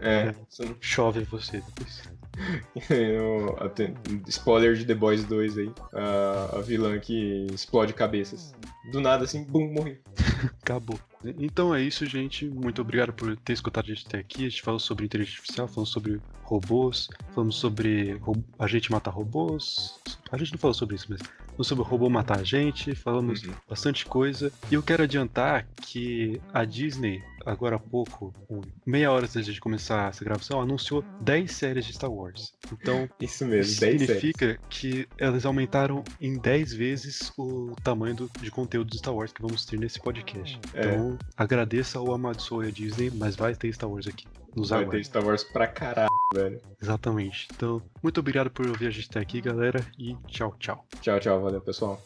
[0.00, 0.28] É.
[0.28, 0.34] É.
[0.64, 2.02] Não- chove você depois.
[4.28, 5.70] Spoiler de The Boys 2 aí.
[5.92, 8.54] A, a vilã que explode cabeças.
[8.92, 9.98] Do nada, assim, bum, morri.
[10.62, 10.98] Acabou.
[11.38, 12.46] Então é isso, gente.
[12.48, 14.46] Muito obrigado por ter escutado a gente até aqui.
[14.46, 18.20] A gente falou sobre inteligência artificial, falamos sobre robôs, falamos sobre
[18.58, 19.98] a gente matar robôs.
[20.30, 23.42] A gente não falou sobre isso, mas falamos sobre o robô matar a gente, falamos
[23.42, 23.54] Uhum.
[23.68, 24.52] bastante coisa.
[24.70, 28.34] E eu quero adiantar que a Disney, agora há pouco,
[28.84, 32.52] meia hora antes de começar essa gravação, anunciou 10 séries de Star Wars.
[32.72, 34.06] Então, Isso mesmo, isso 10 séries.
[34.20, 39.32] significa que elas aumentaram em 10 vezes o tamanho do- de conteúdo de Star Wars
[39.32, 40.58] que vamos ter nesse podcast.
[40.74, 40.80] É.
[40.80, 44.26] Então, agradeça ou amaldiçoe a Disney, mas vai ter Star Wars aqui.
[44.56, 45.02] Nos Vai aguarde.
[45.02, 46.60] ter Star Wars pra caralho, velho.
[46.82, 47.46] Exatamente.
[47.54, 50.84] Então, muito obrigado por ouvir a gente até aqui, galera, e tchau, tchau.
[51.00, 52.02] Tchau, tchau, valeu, pessoal.